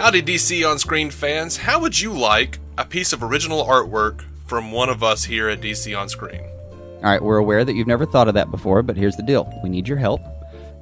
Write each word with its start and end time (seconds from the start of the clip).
Howdy, 0.00 0.22
DC 0.22 0.68
on 0.68 0.78
Screen 0.78 1.10
fans. 1.10 1.56
How 1.56 1.80
would 1.80 2.00
you 2.00 2.12
like 2.12 2.60
a 2.78 2.84
piece 2.84 3.12
of 3.12 3.24
original 3.24 3.64
artwork 3.64 4.22
from 4.46 4.70
one 4.70 4.88
of 4.88 5.02
us 5.02 5.24
here 5.24 5.48
at 5.48 5.60
DC 5.60 5.98
on 5.98 6.08
Screen? 6.08 6.40
All 6.70 7.02
right, 7.02 7.20
we're 7.20 7.38
aware 7.38 7.64
that 7.64 7.74
you've 7.74 7.88
never 7.88 8.06
thought 8.06 8.28
of 8.28 8.34
that 8.34 8.52
before, 8.52 8.82
but 8.82 8.96
here's 8.96 9.16
the 9.16 9.24
deal: 9.24 9.52
we 9.60 9.68
need 9.68 9.88
your 9.88 9.98
help 9.98 10.20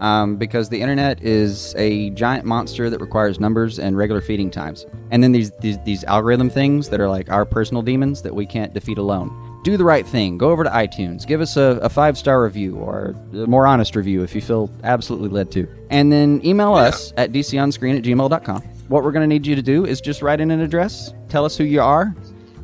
um, 0.00 0.36
because 0.36 0.68
the 0.68 0.82
internet 0.82 1.22
is 1.22 1.74
a 1.78 2.10
giant 2.10 2.44
monster 2.44 2.90
that 2.90 3.00
requires 3.00 3.40
numbers 3.40 3.78
and 3.78 3.96
regular 3.96 4.20
feeding 4.20 4.50
times, 4.50 4.84
and 5.10 5.22
then 5.22 5.32
these, 5.32 5.50
these 5.62 5.78
these 5.84 6.04
algorithm 6.04 6.50
things 6.50 6.90
that 6.90 7.00
are 7.00 7.08
like 7.08 7.30
our 7.30 7.46
personal 7.46 7.82
demons 7.82 8.20
that 8.20 8.34
we 8.34 8.44
can't 8.44 8.74
defeat 8.74 8.98
alone. 8.98 9.32
Do 9.64 9.78
the 9.78 9.84
right 9.84 10.06
thing. 10.06 10.36
Go 10.36 10.50
over 10.50 10.62
to 10.62 10.70
iTunes. 10.70 11.26
Give 11.26 11.40
us 11.40 11.56
a, 11.56 11.80
a 11.82 11.88
five 11.88 12.18
star 12.18 12.42
review 12.42 12.76
or 12.76 13.16
a 13.32 13.46
more 13.46 13.66
honest 13.66 13.96
review 13.96 14.22
if 14.22 14.34
you 14.34 14.42
feel 14.42 14.70
absolutely 14.84 15.30
led 15.30 15.50
to. 15.52 15.66
And 15.88 16.12
then 16.12 16.44
email 16.44 16.74
us 16.74 17.14
at 17.16 17.32
dconscreen 17.32 17.96
at 17.96 18.04
gmail.com. 18.04 18.75
What 18.88 19.02
we're 19.02 19.12
going 19.12 19.22
to 19.22 19.26
need 19.26 19.46
you 19.46 19.56
to 19.56 19.62
do 19.62 19.84
is 19.84 20.00
just 20.00 20.22
write 20.22 20.40
in 20.40 20.50
an 20.50 20.60
address, 20.60 21.12
tell 21.28 21.44
us 21.44 21.56
who 21.56 21.64
you 21.64 21.80
are, 21.80 22.14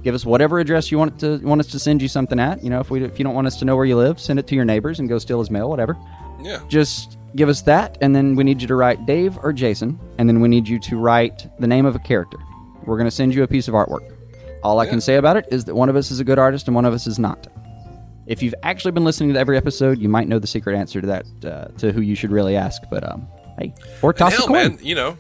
give 0.03 0.15
us 0.15 0.25
whatever 0.25 0.59
address 0.59 0.91
you 0.91 0.99
want 0.99 1.19
to 1.21 1.39
want 1.39 1.61
us 1.61 1.67
to 1.69 1.79
send 1.79 2.03
you 2.03 2.09
something 2.09 2.39
at. 2.39 2.63
You 2.63 2.71
know, 2.71 2.81
if 2.81 2.91
we 2.91 3.03
if 3.03 3.19
you 3.19 3.25
don't 3.25 3.35
want 3.35 3.47
us 3.47 3.59
to 3.59 3.65
know 3.65 3.77
where 3.77 3.85
you 3.85 3.97
live, 3.97 4.21
send 4.21 4.39
it 4.39 4.47
to 4.49 4.55
your 4.55 4.65
neighbors 4.65 5.01
and 5.01 5.09
go 5.09 5.19
steal 5.19 5.39
his 5.39 5.51
mail, 5.51 5.69
whatever. 5.69 5.97
Yeah. 6.41 6.61
Just 6.69 7.19
give 7.37 7.49
us 7.49 7.63
that, 7.63 7.99
and 8.01 8.15
then 8.15 8.35
we 8.35 8.45
need 8.45 8.61
you 8.61 8.69
to 8.69 8.75
write 8.75 9.07
Dave 9.07 9.39
or 9.43 9.53
Jason, 9.53 9.99
and 10.19 10.29
then 10.29 10.41
we 10.41 10.49
need 10.49 10.69
you 10.69 10.79
to 10.81 10.97
write 10.97 11.49
the 11.59 11.67
name 11.67 11.87
of 11.87 11.95
a 11.95 12.01
character. 12.01 12.39
We're 12.85 12.97
going 12.97 13.07
to 13.07 13.13
send 13.13 13.35
you 13.35 13.43
a 13.43 13.49
piece 13.49 13.69
of 13.69 13.75
artwork. 13.75 14.17
All 14.63 14.79
I 14.79 14.87
can 14.87 15.01
say 15.01 15.17
about 15.17 15.37
it 15.37 15.47
is 15.51 15.65
that 15.65 15.75
one 15.75 15.89
of 15.89 15.97
us 15.97 16.11
is 16.11 16.21
a 16.21 16.25
good 16.25 16.39
artist 16.39 16.69
and 16.69 16.75
one 16.75 16.85
of 16.85 16.95
us 16.95 17.07
is 17.07 17.19
not. 17.19 17.49
If 18.27 18.43
you've 18.43 18.55
actually 18.63 18.93
been 18.93 19.05
listening 19.05 19.33
to 19.33 19.39
every 19.39 19.57
episode, 19.57 19.99
you 19.99 20.09
might 20.09 20.29
know 20.29 20.39
the 20.39 20.47
secret 20.47 20.77
answer 20.77 21.01
to 21.01 21.07
that, 21.09 21.27
uh, 21.45 21.65
to 21.79 21.93
who 21.93 22.01
you 22.01 22.15
should 22.15 22.31
really 22.31 22.57
ask. 22.57 22.81
But 22.89 23.09
um, 23.09 23.27
hey, 23.59 23.75
or 24.03 24.13
toss 24.13 24.35
hell, 24.35 24.45
a 24.45 24.49
coin. 24.49 24.57
man, 24.57 24.79
you 24.81 24.95
know, 24.95 25.19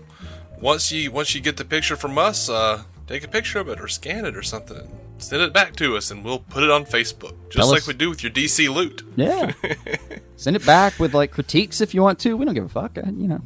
once 0.62 0.90
you 0.90 1.10
once 1.12 1.34
you 1.34 1.40
get 1.42 1.58
the 1.58 1.64
picture 1.64 1.96
from 1.96 2.16
us, 2.16 2.48
uh, 2.48 2.84
take 3.06 3.22
a 3.24 3.28
picture 3.28 3.58
of 3.58 3.68
it 3.68 3.78
or 3.80 3.88
scan 3.88 4.24
it 4.24 4.34
or 4.36 4.42
something. 4.42 4.88
Send 5.18 5.42
it 5.42 5.52
back 5.52 5.76
to 5.76 5.96
us, 5.96 6.10
and 6.10 6.24
we'll 6.24 6.40
put 6.40 6.62
it 6.64 6.70
on 6.70 6.84
Facebook, 6.84 7.34
just 7.44 7.58
Tell 7.58 7.68
like 7.70 7.82
us- 7.82 7.86
we 7.86 7.94
do 7.94 8.08
with 8.10 8.22
your 8.24 8.32
DC 8.32 8.68
loot. 8.74 9.02
Yeah. 9.16 9.52
Send 10.36 10.56
it 10.56 10.64
back 10.66 10.98
with 10.98 11.14
like 11.14 11.30
critiques 11.30 11.80
if 11.80 11.94
you 11.94 12.02
want 12.02 12.18
to. 12.20 12.36
We 12.36 12.44
don't 12.44 12.54
give 12.54 12.64
a 12.64 12.68
fuck. 12.68 12.96
uh, 12.98 13.02
You 13.06 13.28
know. 13.28 13.40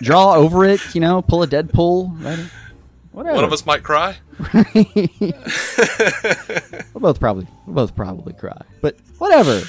Draw 0.00 0.34
over 0.36 0.64
it. 0.64 0.80
You 0.94 1.00
know. 1.02 1.20
Pull 1.22 1.42
a 1.42 1.46
Deadpool. 1.46 2.24
Right? 2.24 2.38
Whatever. 3.12 3.34
One 3.36 3.44
of 3.44 3.52
us 3.52 3.66
might 3.66 3.82
cry. 3.82 4.16
We'll 6.94 7.00
both 7.00 7.20
probably. 7.20 7.46
We'll 7.66 7.74
both 7.74 7.94
probably 7.94 8.32
cry. 8.32 8.60
But 8.80 8.96
whatever. 9.18 9.62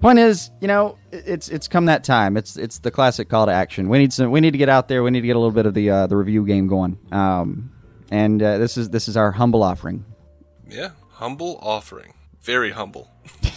Point 0.00 0.18
is, 0.18 0.50
you 0.60 0.68
know, 0.68 0.96
it's 1.12 1.50
it's 1.50 1.68
come 1.68 1.84
that 1.86 2.04
time. 2.04 2.38
It's 2.38 2.56
it's 2.56 2.78
the 2.78 2.90
classic 2.90 3.28
call 3.28 3.44
to 3.46 3.52
action. 3.52 3.90
We 3.90 3.98
need 3.98 4.14
some. 4.14 4.30
We 4.30 4.40
need 4.40 4.52
to 4.52 4.58
get 4.58 4.70
out 4.70 4.88
there. 4.88 5.02
We 5.02 5.10
need 5.10 5.20
to 5.20 5.26
get 5.26 5.36
a 5.36 5.38
little 5.38 5.54
bit 5.54 5.66
of 5.66 5.74
the 5.74 5.90
uh, 5.90 6.06
the 6.06 6.16
review 6.16 6.46
game 6.46 6.68
going. 6.68 6.98
Um, 7.12 7.70
and 8.10 8.42
uh, 8.42 8.56
this 8.56 8.78
is 8.78 8.88
this 8.88 9.08
is 9.08 9.16
our 9.18 9.32
humble 9.32 9.62
offering. 9.62 10.06
Yeah, 10.66 10.90
humble 11.10 11.58
offering, 11.60 12.14
very 12.40 12.70
humble. 12.70 13.10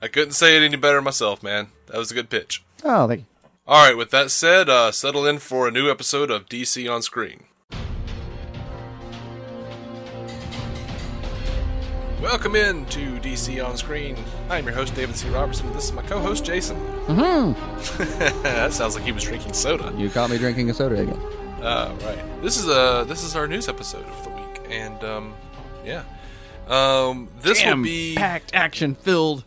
I 0.00 0.08
couldn't 0.08 0.32
say 0.32 0.56
it 0.56 0.62
any 0.62 0.76
better 0.76 1.02
myself, 1.02 1.42
man. 1.42 1.68
That 1.88 1.98
was 1.98 2.10
a 2.10 2.14
good 2.14 2.30
pitch. 2.30 2.64
Oh, 2.84 3.06
thank 3.06 3.20
you. 3.20 3.26
All 3.66 3.84
right, 3.86 3.96
with 3.96 4.10
that 4.12 4.30
said, 4.30 4.70
uh, 4.70 4.92
settle 4.92 5.26
in 5.26 5.40
for 5.40 5.68
a 5.68 5.70
new 5.70 5.90
episode 5.90 6.30
of 6.30 6.46
DC 6.46 6.90
on 6.90 7.02
Screen. 7.02 7.44
Welcome 12.20 12.56
in 12.56 12.84
to 12.86 13.20
DC 13.20 13.64
on 13.64 13.76
Screen. 13.76 14.16
I'm 14.50 14.64
your 14.64 14.74
host, 14.74 14.94
David 14.94 15.14
C. 15.14 15.28
Robertson. 15.28 15.72
This 15.72 15.84
is 15.84 15.92
my 15.92 16.02
co-host, 16.02 16.44
Jason. 16.44 16.76
Mm-hmm. 17.06 18.42
that 18.42 18.72
sounds 18.72 18.96
like 18.96 19.04
he 19.04 19.12
was 19.12 19.22
drinking 19.22 19.52
soda. 19.52 19.94
You 19.96 20.10
caught 20.10 20.28
me 20.28 20.36
drinking 20.36 20.68
a 20.68 20.74
soda 20.74 21.00
again. 21.00 21.18
Uh, 21.62 21.96
right. 22.02 22.42
This 22.42 22.56
is 22.56 22.68
uh 22.68 23.04
this 23.04 23.22
is 23.22 23.36
our 23.36 23.46
news 23.46 23.68
episode 23.68 24.04
of 24.04 24.24
the 24.24 24.30
week, 24.30 24.60
and 24.68 25.02
um, 25.04 25.34
yeah, 25.84 26.02
um, 26.66 27.28
this 27.40 27.64
will 27.64 27.82
be 27.82 28.16
packed, 28.16 28.52
action 28.52 28.96
filled. 28.96 29.44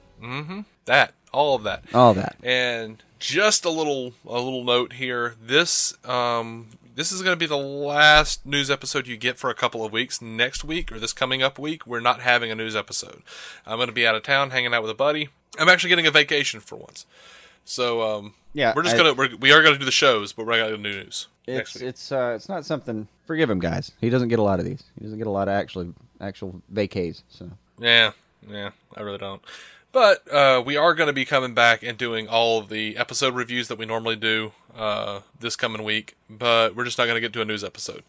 that 0.86 1.14
all 1.34 1.56
of 1.56 1.64
that. 1.64 1.84
All 1.94 2.14
that. 2.14 2.36
And 2.44 3.02
just 3.20 3.66
a 3.66 3.70
little 3.70 4.14
a 4.26 4.40
little 4.40 4.64
note 4.64 4.94
here. 4.94 5.36
This 5.42 5.94
um 6.06 6.68
this 6.96 7.12
is 7.12 7.22
going 7.22 7.34
to 7.34 7.40
be 7.40 7.46
the 7.46 7.58
last 7.58 8.46
news 8.46 8.70
episode 8.70 9.08
you 9.08 9.18
get 9.18 9.38
for 9.38 9.50
a 9.50 9.56
couple 9.56 9.84
of 9.86 9.92
weeks. 9.92 10.22
Next 10.22 10.64
week 10.64 10.92
or 10.92 11.00
this 11.00 11.14
coming 11.14 11.42
up 11.42 11.58
week, 11.60 11.86
we're 11.88 12.00
not 12.00 12.22
having 12.22 12.52
a 12.52 12.56
news 12.56 12.76
episode. 12.76 13.22
I'm 13.66 13.78
going 13.78 13.88
to 13.88 13.94
be 13.94 14.06
out 14.08 14.16
of 14.16 14.24
town 14.24 14.50
hanging 14.52 14.74
out 14.74 14.82
with 14.82 14.92
a 14.92 14.96
buddy. 14.96 15.30
I'm 15.60 15.70
actually 15.70 15.90
getting 15.90 16.08
a 16.08 16.12
vacation 16.12 16.60
for 16.60 16.76
once. 16.78 17.06
So 17.66 18.02
um 18.02 18.34
Yeah, 18.54 18.74
we're 18.76 18.84
just 18.84 18.96
I- 18.96 19.04
to 19.04 19.14
we're, 19.14 19.36
we 19.38 19.52
are 19.52 19.62
going 19.62 19.74
to 19.74 19.80
do 19.80 19.86
the 19.86 19.92
shows, 19.92 20.34
but 20.34 20.46
we're 20.46 20.54
not 20.58 20.70
going 20.70 20.84
to 20.84 20.90
do 20.90 21.04
news. 21.04 21.28
It's 21.48 21.76
it's 21.76 22.12
uh 22.12 22.34
it's 22.36 22.48
not 22.50 22.66
something. 22.66 23.08
Forgive 23.26 23.50
him, 23.50 23.60
guys. 23.60 23.92
He 24.00 24.10
doesn't 24.10 24.30
get 24.30 24.40
a 24.40 24.44
lot 24.44 24.60
of 24.60 24.66
these. 24.66 24.84
He 24.98 25.04
doesn't 25.04 25.18
get 25.18 25.28
a 25.28 25.32
lot 25.32 25.48
of 25.48 25.54
actually 25.54 25.94
actual 26.20 26.62
vacays. 26.74 27.24
So 27.30 27.50
Yeah, 27.80 28.12
yeah, 28.50 28.72
I 28.96 29.02
really 29.02 29.18
don't. 29.18 29.42
But 29.92 30.32
uh, 30.32 30.64
we 30.66 30.78
are 30.78 30.94
going 30.94 31.08
to 31.08 31.14
be 31.14 31.26
coming 31.26 31.54
back 31.54 31.84
and 31.84 31.98
doing 31.98 32.28
all 32.28 32.60
of 32.60 32.70
the 32.70 32.96
episode 32.98 33.36
reviews 33.36 33.68
that 33.68 33.78
we 33.78 33.86
normally 33.86 34.16
do 34.16 34.54
uh, 34.76 35.22
this 35.40 35.56
coming 35.56 35.84
week. 35.84 36.16
But 36.30 36.76
we're 36.76 36.86
just 36.86 36.98
not 36.98 37.06
going 37.06 37.16
to 37.16 37.22
get 37.22 37.34
to 37.34 37.42
a 37.42 37.46
news 37.46 37.64
episode. 37.64 38.04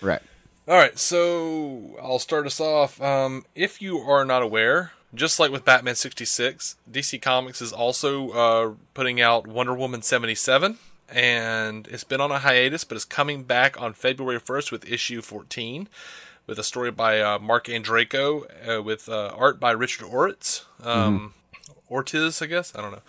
right. 0.00 0.22
All 0.66 0.76
right, 0.76 0.98
so 0.98 1.96
I'll 2.02 2.18
start 2.18 2.44
us 2.44 2.60
off. 2.60 3.00
Um, 3.00 3.46
if 3.54 3.80
you 3.80 4.00
are 4.00 4.26
not 4.26 4.42
aware, 4.42 4.92
just 5.14 5.40
like 5.40 5.50
with 5.50 5.64
Batman 5.64 5.94
66, 5.94 6.76
DC 6.90 7.22
Comics 7.22 7.62
is 7.62 7.72
also 7.72 8.30
uh, 8.32 8.74
putting 8.92 9.18
out 9.18 9.46
Wonder 9.46 9.72
Woman 9.72 10.02
77. 10.02 10.76
And 11.10 11.88
it's 11.88 12.04
been 12.04 12.20
on 12.20 12.30
a 12.30 12.40
hiatus, 12.40 12.84
but 12.84 12.96
it's 12.96 13.06
coming 13.06 13.44
back 13.44 13.80
on 13.80 13.94
February 13.94 14.38
1st 14.38 14.70
with 14.70 14.86
issue 14.90 15.22
14, 15.22 15.88
with 16.48 16.58
a 16.58 16.64
story 16.64 16.90
by 16.90 17.20
uh, 17.20 17.38
Marc 17.38 17.66
Andreyko, 17.66 18.78
uh, 18.78 18.82
with 18.82 19.08
uh, 19.08 19.28
art 19.36 19.60
by 19.60 19.70
Richard 19.70 20.08
Oritz. 20.08 20.64
Um, 20.84 21.34
Ortiz, 21.88 22.42
I 22.42 22.46
guess? 22.46 22.74
I 22.74 22.80
don't 22.80 22.90
know. 22.90 23.02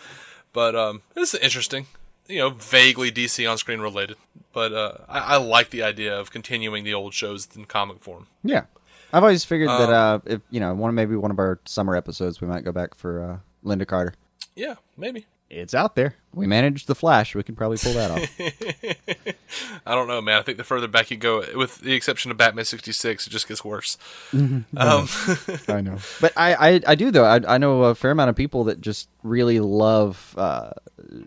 But 0.54 0.76
um, 0.76 1.02
this 1.16 1.34
is 1.34 1.40
interesting. 1.40 1.88
You 2.28 2.40
know, 2.40 2.50
vaguely 2.52 3.12
DC 3.12 3.50
on 3.50 3.58
screen 3.58 3.80
related. 3.80 4.18
But 4.54 4.74
uh, 4.74 4.98
I, 5.08 5.20
I 5.20 5.38
like 5.38 5.72
the 5.72 5.82
idea 5.82 6.16
of 6.20 6.32
continuing 6.32 6.84
the 6.84 6.94
old 6.94 7.14
shows 7.16 7.48
in 7.56 7.66
comic 7.66 8.02
form. 8.02 8.28
Yeah. 8.44 8.66
I've 9.12 9.24
always 9.24 9.44
figured 9.44 9.70
that 9.70 9.90
uh 9.90 10.20
if 10.26 10.42
you 10.52 10.60
know 10.60 10.72
one 10.76 10.94
maybe 10.94 11.16
one 11.16 11.32
of 11.32 11.40
our 11.40 11.60
summer 11.66 11.96
episodes 11.96 12.42
we 12.42 12.48
might 12.48 12.64
go 12.64 12.72
back 12.72 12.94
for 12.94 13.24
uh 13.24 13.38
Lynda 13.68 13.88
Carter. 13.88 14.14
Yeah, 14.56 14.76
maybe. 14.98 15.26
It's 15.50 15.74
out 15.74 15.96
there. 15.96 16.16
We 16.34 16.46
managed 16.46 16.86
the 16.86 16.94
Flash. 16.94 17.34
We 17.34 17.42
can 17.42 17.56
probably 17.56 17.78
pull 17.78 17.94
that 17.94 18.12
off. 18.12 19.36
I 19.86 19.96
don't 19.96 20.08
know, 20.08 20.22
man. 20.22 20.38
I 20.38 20.44
think 20.44 20.60
the 20.60 20.64
further 20.64 20.88
back 20.88 21.10
you 21.10 21.18
go, 21.18 21.44
with 21.56 21.80
the 21.80 21.94
exception 21.94 22.30
of 22.30 22.38
Batman 22.38 22.66
66, 22.66 23.26
it 23.26 23.30
just 23.32 23.48
gets 23.48 23.66
worse. 23.66 23.98
um, 24.32 24.66
I 24.78 25.82
know, 25.82 25.98
but 26.22 26.34
I, 26.38 26.54
I, 26.54 26.82
I 26.88 26.96
do 26.96 27.10
though. 27.10 27.24
I, 27.24 27.56
I 27.56 27.58
know 27.58 27.84
a 27.86 27.96
fair 27.96 28.12
amount 28.12 28.30
of 28.30 28.36
people 28.36 28.66
that 28.66 28.80
just 28.80 29.10
really 29.24 29.60
love, 29.60 30.36
uh, 30.38 30.72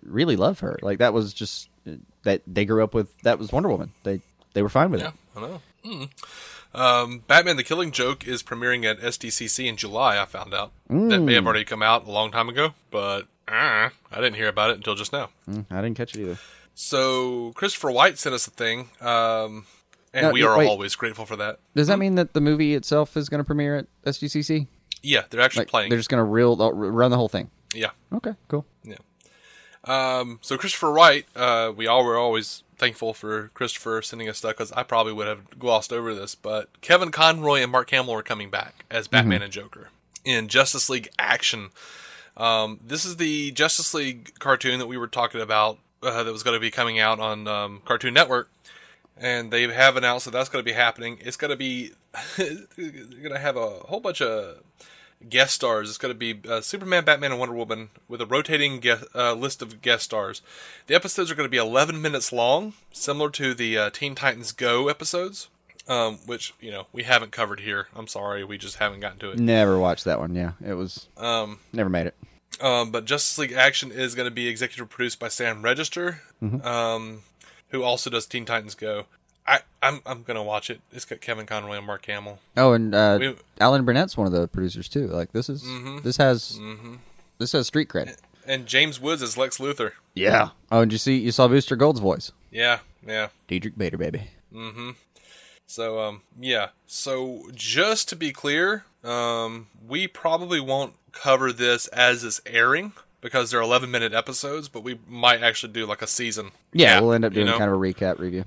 really 0.05 0.37
love 0.37 0.61
her. 0.61 0.79
Like 0.83 0.99
that 0.99 1.13
was 1.13 1.35
just 1.35 1.69
that 2.23 2.43
they 2.47 2.65
grew 2.65 2.85
up 2.85 2.95
with. 2.95 3.17
That 3.23 3.41
was 3.41 3.51
Wonder 3.51 3.71
Woman. 3.71 3.93
They 4.05 4.21
they 4.53 4.63
were 4.63 4.69
fine 4.69 4.93
with 4.93 5.01
yeah, 5.01 5.09
it. 5.09 5.15
I 5.37 5.41
know. 5.41 5.61
Mm. 5.85 6.11
Um, 6.75 7.25
Batman 7.27 7.57
the 7.57 7.65
Killing 7.65 7.91
Joke 7.91 8.27
is 8.27 8.43
premiering 8.43 8.85
at 8.85 9.01
SDCC 9.01 9.67
in 9.67 9.77
July, 9.77 10.19
I 10.21 10.25
found 10.27 10.55
out. 10.55 10.71
That 10.89 11.21
may 11.21 11.35
have 11.35 11.45
already 11.45 11.65
come 11.65 11.83
out 11.83 12.07
a 12.07 12.11
long 12.11 12.31
time 12.31 12.49
ago, 12.49 12.73
but 12.91 13.27
uh, 13.49 13.89
I 14.11 14.17
didn't 14.17 14.35
hear 14.35 14.49
about 14.49 14.71
it 14.71 14.77
until 14.77 14.95
just 14.95 15.13
now. 15.13 15.31
Mm, 15.49 15.67
I 15.71 15.83
didn't 15.83 15.97
catch 15.97 16.15
it 16.15 16.21
either. 16.23 16.39
So 16.75 17.53
Christopher 17.55 17.91
White 17.91 18.19
sent 18.19 18.35
us 18.35 18.47
a 18.47 18.51
thing, 18.51 18.89
um, 19.01 19.67
and 20.15 20.27
Now, 20.27 20.33
we 20.33 20.43
are 20.43 20.57
wait. 20.59 20.69
always 20.69 20.95
grateful 20.97 21.27
for 21.27 21.37
that. 21.37 21.59
Does 21.75 21.89
that 21.89 21.99
mean 21.99 22.15
that 22.15 22.33
the 22.35 22.41
movie 22.41 22.75
itself 22.75 23.17
is 23.17 23.29
going 23.29 23.39
to 23.41 23.45
premiere 23.45 23.77
at 23.77 23.87
SDCC? 24.05 24.67
Yeah, 25.03 25.23
they're 25.31 25.41
actually 25.41 25.63
Like 25.63 25.69
playing. 25.69 25.91
they're 25.91 25.99
just 25.99 26.09
going 26.09 26.21
to 26.21 26.25
reel 26.25 26.57
run 26.73 27.11
the 27.11 27.17
whole 27.17 27.29
thing. 27.29 27.51
Yeah, 27.75 27.91
Okay, 28.13 28.33
cool. 28.49 28.65
yeah. 28.85 28.97
Um, 29.85 30.39
so 30.43 30.57
Christopher 30.57 30.93
White, 30.93 31.27
uh, 31.35 31.73
we 31.75 31.87
all 31.87 32.05
were 32.05 32.17
always 32.17 32.63
thankful 32.77 33.15
for 33.15 33.49
Christopher 33.55 34.01
sending 34.03 34.29
us 34.29 34.39
stuff 34.39 34.53
because 34.53 34.71
I 34.73 34.83
probably 34.85 35.13
would 35.13 35.27
have 35.27 35.59
glossed 35.59 35.93
over 35.93 36.15
this, 36.15 36.35
but 36.35 36.81
Kevin 36.83 37.11
Conroy 37.11 37.61
and 37.63 37.73
Mark 37.73 37.91
Hamill 37.91 38.15
are 38.15 38.23
coming 38.23 38.49
back 38.51 38.85
as 38.91 39.09
Batman 39.09 39.43
and 39.43 39.53
Joker 39.53 39.89
in 40.25 40.47
Justice 40.49 40.89
League 40.89 41.09
Action. 41.19 41.71
Um, 42.37 42.81
this 42.85 43.05
is 43.05 43.17
the 43.17 43.51
Justice 43.53 43.95
League 43.95 44.39
cartoon 44.39 44.79
that 44.79 44.87
we 44.87 44.97
were 44.97 45.07
talking 45.07 45.41
about 45.41 45.79
uh, 46.03 46.23
that 46.23 46.33
was 46.33 46.43
going 46.43 46.57
to 46.57 46.61
be 46.61 46.71
coming 46.71 46.99
out 46.99 47.21
on 47.21 47.47
um, 47.47 47.83
Cartoon 47.85 48.15
Network, 48.15 48.51
and 49.17 49.51
they 49.53 49.67
have 49.69 49.97
announced 49.97 50.25
that 50.25 50.33
that's 50.33 50.49
going 50.49 50.65
to 50.65 50.69
be 50.69 50.75
happening. 50.75 51.19
It's 51.21 51.37
going 51.37 51.51
to 51.51 51.57
be 51.57 51.93
going 52.37 53.33
to 53.33 53.39
have 53.39 53.57
a 53.57 53.69
whole 53.69 54.01
bunch 54.01 54.21
of 54.21 54.63
guest 55.29 55.55
stars. 55.55 55.89
It's 55.89 55.99
going 55.99 56.15
to 56.15 56.19
be 56.19 56.41
uh, 56.49 56.61
Superman, 56.61 57.05
Batman, 57.05 57.33
and 57.33 57.41
Wonder 57.41 57.55
Woman 57.55 57.91
with 58.09 58.21
a 58.21 58.27
rotating 58.27 58.81
guest, 58.81 59.05
uh, 59.15 59.35
list 59.35 59.63
of 59.63 59.83
guest 59.83 60.05
stars. 60.05 60.43
The 60.87 60.95
episodes 60.95 61.31
are 61.31 61.35
going 61.35 61.47
to 61.47 61.51
be 61.51 61.59
11 61.59 62.01
minutes 62.01 62.33
long, 62.33 62.75
similar 62.93 63.31
to 63.31 63.55
the 63.55 63.79
uh, 63.79 63.91
Teen 63.91 64.15
Titans 64.15 64.53
Go 64.53 64.89
episodes, 64.89 65.49
um, 65.89 66.19
which 66.27 66.55
you 66.61 66.71
know 66.71 66.87
we 66.93 67.03
haven't 67.05 67.33
covered 67.33 67.61
here. 67.61 67.89
I'm 67.95 68.07
sorry, 68.07 68.45
we 68.45 68.59
just 68.59 68.77
haven't 68.77 69.01
gotten 69.01 69.19
to 69.21 69.31
it. 69.31 69.39
Never 69.39 69.79
watched 69.79 70.05
that 70.05 70.19
one. 70.19 70.35
Yeah, 70.35 70.53
it 70.65 70.75
was 70.75 71.09
Um, 71.17 71.59
never 71.73 71.91
made 71.91 72.07
it. 72.07 72.15
Um, 72.61 72.91
but 72.91 73.05
Justice 73.07 73.39
League 73.39 73.53
Action 73.53 73.91
is 73.91 74.15
going 74.15 74.27
to 74.27 74.31
be 74.35 74.47
executive 74.47 74.89
produced 74.91 75.19
by 75.19 75.29
Sam 75.29 75.63
Register, 75.63 76.21
um, 76.63 77.23
who 77.69 77.83
also 77.83 78.11
does 78.11 78.27
Teen 78.27 78.45
Titans 78.45 78.75
Go. 78.75 79.07
I, 79.47 79.61
I'm 79.83 80.01
I'm 80.07 80.23
gonna 80.23 80.43
watch 80.45 80.71
it. 80.71 80.81
It's 80.93 81.05
got 81.05 81.21
Kevin 81.21 81.47
Conroy 81.47 81.77
and 81.79 81.87
Mark 81.87 82.07
Hamill. 82.07 82.39
Oh, 82.57 82.73
and 82.75 82.95
uh, 82.95 83.17
We- 83.21 83.37
Alan 83.61 83.85
Burnett's 83.85 84.17
one 84.17 84.27
of 84.29 84.33
the 84.33 84.47
producers 84.47 84.89
too. 84.89 85.09
Like 85.09 85.33
this 85.33 85.49
is 85.49 85.65
this 86.05 86.17
has 86.19 86.61
this 87.39 87.51
has 87.53 87.67
street 87.67 87.89
cred. 87.89 88.17
And 88.47 88.67
James 88.67 89.01
Woods 89.01 89.23
is 89.23 89.37
Lex 89.39 89.59
Luthor. 89.59 89.93
Yeah. 90.15 90.51
Oh, 90.71 90.81
and 90.83 90.93
you 90.93 90.99
see 90.99 91.17
you 91.17 91.33
saw 91.33 91.49
Booster 91.49 91.75
Gold's 91.77 92.01
voice, 92.01 92.31
Yeah, 92.53 92.81
yeah. 93.07 93.29
Diedrich 93.49 93.77
Bader, 93.79 93.99
baby. 93.99 94.29
So 95.73 96.01
um 96.01 96.21
yeah. 96.39 96.69
So 96.87 97.49
just 97.55 98.07
to 98.11 98.17
be 98.17 98.31
clear, 98.31 98.85
um 99.03 99.69
we 99.89 100.07
probably 100.07 100.61
won't 100.61 100.95
cover 101.13 101.51
this 101.51 101.87
as 101.89 102.25
it's 102.25 102.43
airing 102.45 102.93
because 103.23 103.51
they're 103.51 103.61
11 103.63 103.91
minute 103.91 104.13
episodes, 104.13 104.69
but 104.69 104.83
we 104.83 104.99
might 105.09 105.43
actually 105.43 105.73
do 105.73 105.87
like 105.87 106.03
a 106.03 106.07
season. 106.07 106.51
Yeah, 106.75 107.01
we'll 107.01 107.15
end 107.15 107.25
up 107.25 107.33
you 107.33 107.37
doing 107.37 107.47
know? 107.47 107.59
kind 107.59 107.71
of 107.71 107.77
a 107.77 107.81
recap 107.81 108.19
review. 108.19 108.45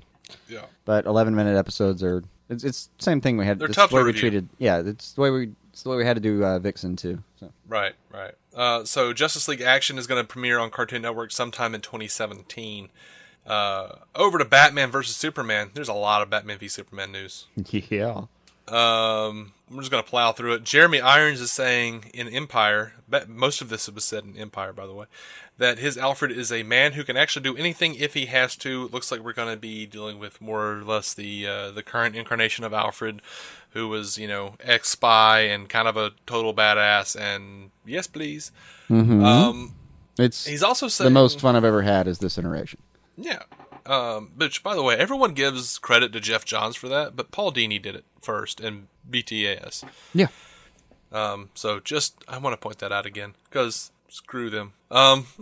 yeah. 0.48 0.66
But 0.84 1.06
11 1.06 1.34
minute 1.34 1.56
episodes 1.56 2.00
are 2.04 2.22
it's 2.48 2.62
it's 2.62 2.90
the 2.98 3.02
same 3.02 3.20
thing 3.20 3.36
we 3.36 3.44
had. 3.44 3.58
They're 3.58 3.68
tough 3.68 3.90
the 3.90 3.96
way 3.96 4.02
to 4.02 4.06
we 4.06 4.12
treated. 4.12 4.48
Yeah, 4.58 4.82
it's 4.86 5.14
the 5.14 5.20
way 5.20 5.30
we 5.30 5.50
it's 5.72 5.82
the 5.82 5.90
way 5.90 5.96
we 5.96 6.04
had 6.04 6.14
to 6.14 6.20
do 6.20 6.44
uh, 6.44 6.60
Vixen 6.60 6.94
too. 6.94 7.24
So 7.40 7.50
Right, 7.66 7.94
right. 8.12 8.34
Uh, 8.54 8.84
so 8.84 9.12
Justice 9.12 9.48
League 9.48 9.60
Action 9.60 9.98
is 9.98 10.06
going 10.06 10.22
to 10.22 10.26
premiere 10.26 10.60
on 10.60 10.70
Cartoon 10.70 11.02
Network 11.02 11.32
sometime 11.32 11.74
in 11.74 11.80
2017. 11.80 12.88
Uh, 13.46 13.96
over 14.14 14.38
to 14.38 14.44
Batman 14.44 14.90
versus 14.90 15.16
Superman. 15.16 15.70
There's 15.74 15.88
a 15.88 15.92
lot 15.94 16.22
of 16.22 16.30
Batman 16.30 16.58
v 16.58 16.68
Superman 16.68 17.12
news. 17.12 17.46
yeah. 17.72 18.24
Um, 18.68 19.52
I'm 19.70 19.78
just 19.78 19.92
going 19.92 20.02
to 20.02 20.08
plow 20.08 20.32
through 20.32 20.54
it. 20.54 20.64
Jeremy 20.64 21.00
Irons 21.00 21.40
is 21.40 21.52
saying 21.52 22.10
in 22.12 22.28
Empire, 22.28 22.94
most 23.28 23.60
of 23.60 23.68
this 23.68 23.88
was 23.88 24.04
said 24.04 24.24
in 24.24 24.36
Empire, 24.36 24.72
by 24.72 24.86
the 24.88 24.92
way, 24.92 25.06
that 25.58 25.78
his 25.78 25.96
Alfred 25.96 26.32
is 26.32 26.50
a 26.50 26.64
man 26.64 26.94
who 26.94 27.04
can 27.04 27.16
actually 27.16 27.44
do 27.44 27.56
anything 27.56 27.94
if 27.94 28.14
he 28.14 28.26
has 28.26 28.56
to. 28.56 28.88
Looks 28.88 29.12
like 29.12 29.20
we're 29.20 29.32
going 29.34 29.54
to 29.54 29.60
be 29.60 29.86
dealing 29.86 30.18
with 30.18 30.40
more 30.40 30.72
or 30.72 30.82
less 30.82 31.14
the 31.14 31.46
uh, 31.46 31.70
the 31.70 31.84
current 31.84 32.16
incarnation 32.16 32.64
of 32.64 32.72
Alfred, 32.74 33.22
who 33.70 33.86
was 33.86 34.18
you 34.18 34.26
know 34.26 34.54
ex 34.60 34.90
spy 34.90 35.40
and 35.42 35.68
kind 35.68 35.86
of 35.86 35.96
a 35.96 36.10
total 36.26 36.52
badass. 36.52 37.14
And 37.18 37.70
yes, 37.84 38.08
please. 38.08 38.50
Um, 38.90 39.74
It's 40.18 40.44
he's 40.46 40.62
also 40.64 40.88
the 40.88 41.10
most 41.10 41.40
fun 41.40 41.54
I've 41.54 41.64
ever 41.64 41.82
had 41.82 42.08
is 42.08 42.18
this 42.18 42.36
iteration. 42.36 42.80
Yeah. 43.16 43.42
Um, 43.86 44.32
which, 44.36 44.62
by 44.62 44.74
the 44.74 44.82
way, 44.82 44.96
everyone 44.96 45.32
gives 45.34 45.78
credit 45.78 46.12
to 46.12 46.20
Geoff 46.20 46.44
Johns 46.44 46.74
for 46.76 46.88
that, 46.88 47.14
but 47.16 47.30
Paul 47.30 47.52
Dini 47.52 47.80
did 47.80 47.94
it 47.94 48.04
first 48.20 48.60
in 48.60 48.88
BTAS. 49.08 49.84
Yeah. 50.12 50.26
Um, 51.12 51.50
so 51.54 51.78
just 51.80 52.16
I 52.26 52.38
want 52.38 52.52
to 52.52 52.56
point 52.56 52.78
that 52.80 52.90
out 52.92 53.06
again 53.06 53.34
because 53.44 53.92
screw 54.08 54.50
them. 54.50 54.72
Um, 54.90 55.26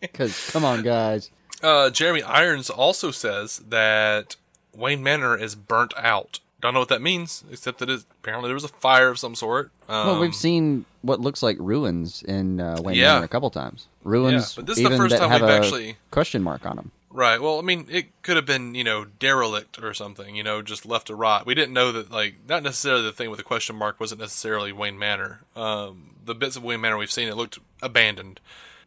Because 0.00 0.50
come 0.50 0.64
on, 0.64 0.82
guys. 0.82 1.30
uh, 1.62 1.90
Jeremy 1.90 2.22
Irons 2.22 2.70
also 2.70 3.10
says 3.10 3.58
that 3.68 4.36
Wayne 4.74 5.02
Manor 5.02 5.36
is 5.36 5.54
burnt 5.54 5.92
out. 5.96 6.38
I 6.64 6.68
don't 6.68 6.74
know 6.74 6.80
what 6.80 6.88
that 6.88 7.02
means, 7.02 7.44
except 7.50 7.78
that 7.80 7.90
it, 7.90 8.04
apparently 8.22 8.48
there 8.48 8.54
was 8.54 8.64
a 8.64 8.68
fire 8.68 9.10
of 9.10 9.18
some 9.18 9.34
sort. 9.34 9.70
Um, 9.86 10.06
Well, 10.06 10.20
we've 10.20 10.34
seen 10.34 10.86
what 11.02 11.20
looks 11.20 11.42
like 11.42 11.58
ruins 11.60 12.22
in 12.22 12.58
uh, 12.58 12.78
Wayne 12.82 12.96
Yeah. 12.96 13.14
Manor 13.14 13.24
a 13.26 13.28
couple 13.28 13.50
times. 13.50 13.86
Ruins, 14.02 14.32
Yeah, 14.56 14.62
but 14.62 14.66
this 14.66 14.78
is 14.78 14.84
the 14.88 14.96
first 14.96 15.14
time 15.18 15.30
we've 15.30 15.42
actually- 15.42 15.96
question 16.10 16.42
mark 16.42 16.64
on 16.64 16.76
them. 16.76 16.90
Right. 17.10 17.38
Well, 17.40 17.58
I 17.58 17.62
mean, 17.62 17.86
it 17.90 18.06
could 18.22 18.36
have 18.36 18.46
been, 18.46 18.74
you 18.74 18.82
know, 18.82 19.04
derelict 19.04 19.78
or 19.80 19.92
something, 19.94 20.34
you 20.34 20.42
know, 20.42 20.62
just 20.62 20.84
left 20.86 21.08
to 21.08 21.14
rot. 21.14 21.44
We 21.46 21.54
didn't 21.54 21.74
know 21.74 21.92
that, 21.92 22.10
like, 22.10 22.36
not 22.48 22.62
necessarily 22.62 23.02
the 23.02 23.12
thing 23.12 23.28
with 23.30 23.36
the 23.36 23.44
question 23.44 23.76
mark 23.76 24.00
wasn't 24.00 24.22
necessarily 24.22 24.72
Wayne 24.72 24.98
Manor. 24.98 25.42
Um, 25.54 26.16
the 26.24 26.34
bits 26.34 26.56
of 26.56 26.64
Wayne 26.64 26.80
Manor 26.80 26.96
we've 26.96 27.12
seen, 27.12 27.28
it 27.28 27.36
looked 27.36 27.58
abandoned. 27.82 28.40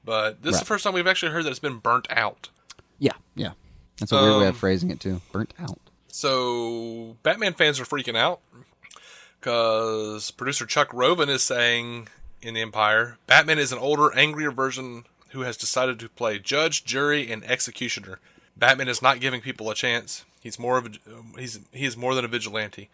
But 0.04 0.42
this 0.42 0.56
is 0.56 0.60
the 0.62 0.66
first 0.66 0.84
time 0.84 0.94
we've 0.94 1.06
actually 1.08 1.32
heard 1.32 1.46
that 1.46 1.52
it's 1.52 1.60
been 1.60 1.78
burnt 1.78 2.08
out. 2.10 2.50
Yeah, 2.98 3.12
yeah. 3.36 3.52
That's 4.00 4.12
a 4.12 4.16
weird 4.22 4.38
way 4.40 4.48
of 4.48 4.56
Um, 4.56 4.60
phrasing 4.60 4.90
it 4.90 5.00
too. 5.00 5.22
Burnt 5.32 5.54
out. 5.60 5.80
So, 6.18 7.16
Batman 7.22 7.54
fans 7.54 7.80
are 7.80 7.86
freaking 7.86 8.18
out 8.18 8.40
because 9.40 10.32
producer 10.32 10.66
Chuck 10.66 10.92
Roven 10.92 11.30
is 11.30 11.44
saying 11.44 12.08
in 12.42 12.56
The 12.56 12.62
Empire 12.64 13.20
Batman 13.28 13.60
is 13.60 13.72
an 13.72 13.78
older, 13.78 14.12
angrier 14.18 14.50
version 14.50 15.06
who 15.30 15.42
has 15.42 15.56
decided 15.56 16.00
to 16.00 16.10
play 16.10 16.40
judge, 16.40 16.84
jury, 16.84 17.32
and 17.32 17.44
executioner. 17.44 18.18
Batman 18.58 18.88
is 18.88 19.00
not 19.00 19.20
giving 19.20 19.42
people 19.42 19.70
a 19.70 19.76
chance. 19.76 20.26
He's 20.42 20.58
more 20.58 20.80
of 20.80 20.88
a, 20.88 21.40
he's 21.40 21.60
he 21.72 21.86
is 21.86 21.96
more 21.96 22.16
than 22.16 22.26
a 22.26 22.30
vigilante. 22.30 22.90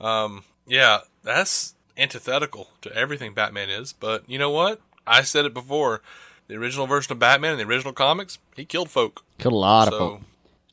Um, 0.00 0.44
yeah, 0.64 1.00
that's 1.24 1.74
antithetical 1.96 2.68
to 2.82 2.94
everything 2.94 3.34
Batman 3.34 3.70
is. 3.70 3.92
But 3.92 4.22
you 4.30 4.38
know 4.38 4.50
what? 4.50 4.80
I 5.04 5.22
said 5.22 5.44
it 5.44 5.52
before. 5.52 6.00
The 6.46 6.54
original 6.54 6.86
version 6.86 7.10
of 7.10 7.18
Batman 7.18 7.54
in 7.54 7.58
the 7.58 7.64
original 7.74 7.92
comics, 7.92 8.38
he 8.54 8.64
killed 8.64 8.88
folk. 8.88 9.24
Killed 9.36 9.54
a 9.54 9.56
lot 9.56 9.88
of 9.88 9.98
folk. 9.98 10.20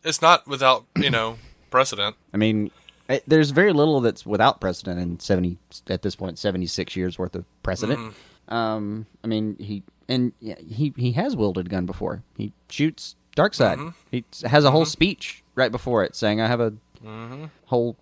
it's 0.03 0.21
not 0.21 0.47
without 0.47 0.85
you 0.95 1.09
know 1.09 1.39
precedent. 1.75 2.15
I 2.33 2.37
mean, 2.37 2.71
I, 3.09 3.21
there's 3.27 3.51
very 3.51 3.73
little 3.73 4.01
that's 4.01 4.25
without 4.25 4.59
precedent 4.61 4.99
in 4.99 5.19
seventy 5.19 5.57
at 5.87 6.01
this 6.01 6.15
point, 6.15 6.39
seventy 6.39 6.65
six 6.67 6.95
years 6.95 7.19
worth 7.19 7.35
of 7.35 7.45
precedent. 7.63 7.99
Mm-hmm. 7.99 8.53
Um, 8.53 9.05
I 9.23 9.27
mean, 9.27 9.55
he 9.59 9.83
and 10.07 10.31
yeah, 10.39 10.55
he 10.67 10.93
he 10.97 11.11
has 11.13 11.35
wielded 11.35 11.67
a 11.67 11.69
gun 11.69 11.85
before. 11.85 12.23
He 12.37 12.53
shoots 12.69 13.15
Darkseid. 13.35 13.77
Mm-hmm. 13.77 13.89
He 14.11 14.23
has 14.45 14.63
a 14.63 14.71
whole 14.71 14.85
speech 14.85 15.43
right 15.55 15.71
before 15.71 16.03
it 16.03 16.15
saying, 16.15 16.41
"I 16.41 16.47
have 16.47 16.59
a 16.61 16.73
Mm-hmm. 17.05 17.45
whole 17.65 17.95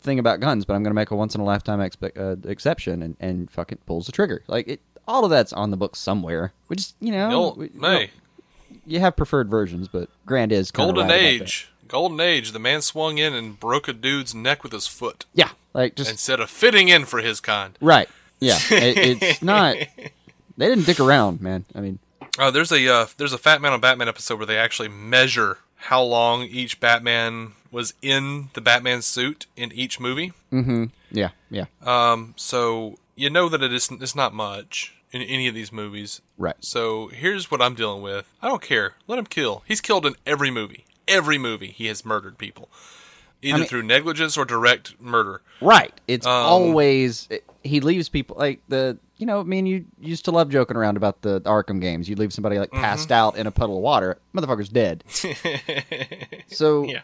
thing 0.00 0.18
about 0.18 0.40
guns, 0.40 0.66
but 0.66 0.74
I'm 0.74 0.82
going 0.82 0.90
to 0.90 0.94
make 0.94 1.10
a 1.10 1.16
once 1.16 1.34
in 1.34 1.40
a 1.40 1.44
lifetime 1.44 1.78
expe- 1.78 2.18
uh, 2.18 2.36
exception," 2.48 3.02
and 3.02 3.16
and 3.20 3.50
fucking 3.50 3.78
pulls 3.86 4.04
the 4.06 4.12
trigger. 4.12 4.42
Like 4.48 4.68
it, 4.68 4.80
all 5.08 5.24
of 5.24 5.30
that's 5.30 5.52
on 5.54 5.70
the 5.70 5.78
book 5.78 5.96
somewhere. 5.96 6.52
We 6.68 6.76
just 6.76 6.94
you 7.00 7.12
know, 7.12 7.30
You'll- 7.30 7.54
we- 7.56 7.70
hey, 7.80 8.10
you 8.86 9.00
have 9.00 9.16
preferred 9.16 9.48
versions, 9.48 9.88
but 9.88 10.10
Grand 10.26 10.52
is 10.52 10.70
golden 10.70 11.08
right 11.08 11.18
age, 11.22 11.72
golden 11.90 12.20
age. 12.20 12.52
The 12.52 12.58
man 12.58 12.80
swung 12.82 13.18
in 13.18 13.34
and 13.34 13.58
broke 13.60 13.88
a 13.88 13.92
dude's 13.92 14.34
neck 14.34 14.62
with 14.62 14.72
his 14.72 14.86
foot 14.86 15.26
Yeah, 15.34 15.50
like 15.74 15.94
just 15.96 16.10
instead 16.10 16.40
of 16.40 16.48
fitting 16.50 16.88
in 16.88 17.04
for 17.04 17.20
his 17.20 17.40
kind. 17.40 17.76
Right. 17.80 18.08
Yeah. 18.40 18.58
It, 18.70 19.22
it's 19.22 19.42
not. 19.42 19.76
They 20.56 20.68
didn't 20.68 20.86
dick 20.86 21.00
around, 21.00 21.40
man. 21.40 21.64
I 21.74 21.80
mean, 21.80 21.98
Uh, 22.38 22.50
there's 22.50 22.72
a 22.72 22.86
uh, 22.88 23.06
there's 23.16 23.32
a 23.32 23.38
Fatman 23.38 23.72
on 23.72 23.80
Batman 23.80 24.08
episode 24.08 24.36
where 24.38 24.46
they 24.46 24.58
actually 24.58 24.88
measure 24.88 25.58
how 25.76 26.02
long 26.02 26.42
each 26.42 26.80
Batman 26.80 27.52
was 27.70 27.94
in 28.02 28.48
the 28.54 28.60
Batman 28.60 29.00
suit 29.02 29.46
in 29.56 29.72
each 29.72 29.98
movie. 30.00 30.32
Mm-hmm. 30.52 30.84
Yeah, 31.10 31.30
yeah. 31.50 31.66
Um, 31.82 32.34
so 32.36 32.98
you 33.16 33.30
know 33.30 33.48
that 33.48 33.62
it 33.62 33.72
is 33.72 33.90
it's 33.90 34.14
not 34.14 34.32
much 34.34 34.94
in 35.12 35.22
any 35.22 35.48
of 35.48 35.54
these 35.54 35.72
movies. 35.72 36.20
Right. 36.38 36.56
So 36.60 37.08
here's 37.08 37.50
what 37.50 37.60
I'm 37.62 37.74
dealing 37.74 38.02
with. 38.02 38.26
I 38.42 38.48
don't 38.48 38.62
care. 38.62 38.94
Let 39.08 39.18
him 39.18 39.26
kill. 39.26 39.62
He's 39.66 39.80
killed 39.80 40.06
in 40.06 40.14
every 40.26 40.50
movie. 40.50 40.84
Every 41.10 41.36
movie 41.38 41.72
he 41.72 41.86
has 41.86 42.04
murdered 42.04 42.38
people, 42.38 42.70
either 43.42 43.58
mean- 43.58 43.66
through 43.68 43.82
negligence 43.82 44.38
or 44.38 44.44
direct 44.46 45.00
murder. 45.00 45.42
Right. 45.60 45.92
It's 46.08 46.26
Um, 46.26 46.32
always 46.32 47.28
he 47.62 47.80
leaves 47.80 48.08
people 48.08 48.36
like 48.38 48.60
the 48.68 48.96
you 49.18 49.26
know. 49.26 49.40
I 49.40 49.42
mean, 49.42 49.66
you 49.66 49.84
used 50.00 50.24
to 50.26 50.30
love 50.30 50.48
joking 50.48 50.76
around 50.78 50.96
about 50.96 51.20
the 51.20 51.42
Arkham 51.42 51.78
games. 51.80 52.08
You 52.08 52.16
leave 52.16 52.32
somebody 52.32 52.58
like 52.58 52.70
Mm-hmm. 52.70 52.80
passed 52.82 53.12
out 53.12 53.36
in 53.36 53.46
a 53.46 53.50
puddle 53.50 53.76
of 53.76 53.82
water, 53.82 54.16
motherfucker's 54.34 54.70
dead. 54.70 55.04
so 56.48 56.84
Yeah. 56.84 57.00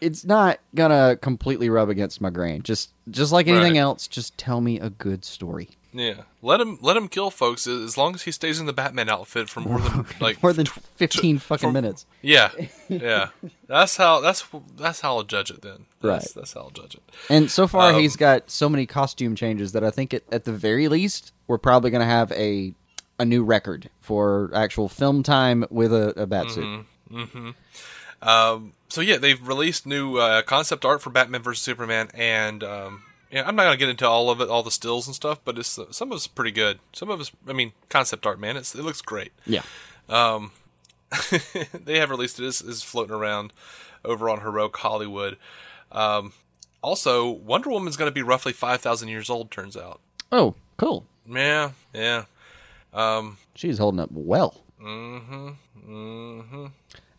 it's 0.00 0.24
not 0.24 0.58
gonna 0.74 1.16
completely 1.20 1.70
rub 1.70 1.88
against 1.88 2.20
my 2.20 2.30
grain. 2.30 2.62
Just 2.62 2.90
just 3.10 3.32
like 3.32 3.48
anything 3.48 3.72
Right. 3.74 3.78
else, 3.80 4.06
just 4.06 4.36
tell 4.36 4.60
me 4.60 4.78
a 4.80 4.90
good 4.90 5.24
story. 5.24 5.70
Yeah, 5.92 6.22
let 6.40 6.60
him 6.60 6.78
let 6.80 6.96
him 6.96 7.08
kill 7.08 7.30
folks 7.30 7.66
as 7.66 7.96
long 7.98 8.14
as 8.14 8.22
he 8.22 8.30
stays 8.30 8.60
in 8.60 8.66
the 8.66 8.72
Batman 8.72 9.08
outfit 9.08 9.48
for 9.48 9.58
more 9.60 9.80
than 9.80 10.06
like 10.20 10.40
More 10.42 10.52
than 10.52 10.66
fifteen 10.66 11.38
fucking 11.38 11.68
for- 11.68 11.72
minutes. 11.72 12.06
Yeah, 12.22 12.50
yeah. 12.88 13.30
That's 13.66 13.96
how 13.96 14.20
that's 14.20 14.44
that's 14.76 15.00
how 15.00 15.16
I'll 15.16 15.22
judge 15.24 15.50
it 15.50 15.62
then. 15.62 15.86
That's, 16.00 16.26
Right. 16.26 16.34
That's 16.36 16.52
how 16.52 16.60
I'll 16.60 16.70
judge 16.70 16.94
it. 16.94 17.02
And 17.28 17.50
so 17.50 17.66
far, 17.66 17.92
Um, 17.92 18.00
he's 18.00 18.14
got 18.16 18.50
so 18.50 18.68
many 18.68 18.86
costume 18.86 19.34
changes 19.34 19.72
that 19.72 19.82
I 19.82 19.90
think 19.90 20.14
at, 20.14 20.22
at 20.30 20.44
the 20.44 20.52
very 20.52 20.86
least, 20.88 21.32
we're 21.48 21.58
probably 21.58 21.90
going 21.90 22.02
to 22.02 22.06
have 22.06 22.30
a 22.32 22.72
a 23.18 23.24
new 23.24 23.42
record 23.44 23.90
for 23.98 24.50
actual 24.54 24.88
film 24.88 25.22
time 25.24 25.64
with 25.70 25.92
a, 25.92 26.14
a 26.22 26.26
bat 26.26 26.50
suit. 26.52 26.86
Um, 28.22 28.74
so 28.88 29.00
yeah, 29.00 29.16
they've 29.16 29.46
released 29.46 29.86
new 29.86 30.16
uh, 30.16 30.42
concept 30.42 30.84
art 30.84 31.00
for 31.02 31.10
Batman 31.10 31.42
vs 31.42 31.62
Superman, 31.62 32.10
and 32.14 32.62
um, 32.62 33.02
yeah, 33.30 33.46
I'm 33.46 33.56
not 33.56 33.64
gonna 33.64 33.76
get 33.76 33.88
into 33.88 34.08
all 34.08 34.30
of 34.30 34.40
it, 34.40 34.48
all 34.48 34.62
the 34.62 34.70
stills 34.70 35.06
and 35.06 35.14
stuff, 35.14 35.40
but 35.44 35.58
it's 35.58 35.78
some 35.90 36.10
of 36.12 36.16
it's 36.16 36.26
pretty 36.26 36.50
good. 36.50 36.78
Some 36.92 37.10
of 37.10 37.20
it's, 37.20 37.30
I 37.48 37.52
mean, 37.52 37.72
concept 37.88 38.26
art, 38.26 38.40
man, 38.40 38.56
it's, 38.56 38.74
it 38.74 38.82
looks 38.82 39.00
great. 39.02 39.32
Yeah. 39.46 39.62
Um, 40.08 40.52
they 41.74 41.98
have 41.98 42.10
released 42.10 42.38
it. 42.38 42.44
Is 42.46 42.60
is 42.62 42.82
floating 42.82 43.14
around 43.14 43.52
over 44.04 44.28
on 44.28 44.40
Heroic 44.40 44.76
Hollywood. 44.76 45.36
Um, 45.92 46.32
also, 46.82 47.28
Wonder 47.28 47.70
Woman's 47.70 47.96
going 47.96 48.10
to 48.10 48.14
be 48.14 48.22
roughly 48.22 48.52
five 48.52 48.80
thousand 48.80 49.08
years 49.08 49.28
old. 49.30 49.50
Turns 49.50 49.76
out. 49.76 50.00
Oh, 50.32 50.54
cool. 50.76 51.04
Yeah, 51.28 51.72
yeah. 51.92 52.24
Um, 52.92 53.38
She's 53.54 53.78
holding 53.78 54.00
up 54.00 54.10
well. 54.12 54.62
mm-hmm, 54.82 55.50
mm-hmm. 55.88 56.66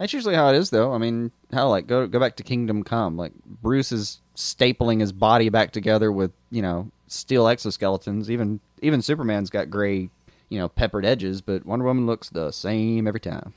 That's 0.01 0.13
usually 0.13 0.33
how 0.33 0.49
it 0.49 0.55
is, 0.55 0.71
though. 0.71 0.93
I 0.93 0.97
mean, 0.97 1.31
how 1.53 1.69
like 1.69 1.85
go 1.85 2.07
go 2.07 2.19
back 2.19 2.35
to 2.37 2.43
Kingdom 2.43 2.81
Come. 2.81 3.17
Like 3.17 3.33
Bruce 3.45 3.91
is 3.91 4.19
stapling 4.35 4.99
his 4.99 5.11
body 5.11 5.49
back 5.49 5.69
together 5.69 6.11
with 6.11 6.31
you 6.49 6.63
know 6.63 6.89
steel 7.05 7.45
exoskeletons. 7.45 8.27
Even 8.27 8.61
even 8.81 9.03
Superman's 9.03 9.51
got 9.51 9.69
gray, 9.69 10.09
you 10.49 10.57
know, 10.57 10.67
peppered 10.67 11.05
edges, 11.05 11.41
but 11.41 11.67
Wonder 11.67 11.85
Woman 11.85 12.07
looks 12.07 12.29
the 12.29 12.49
same 12.49 13.05
every 13.05 13.19
time. 13.19 13.53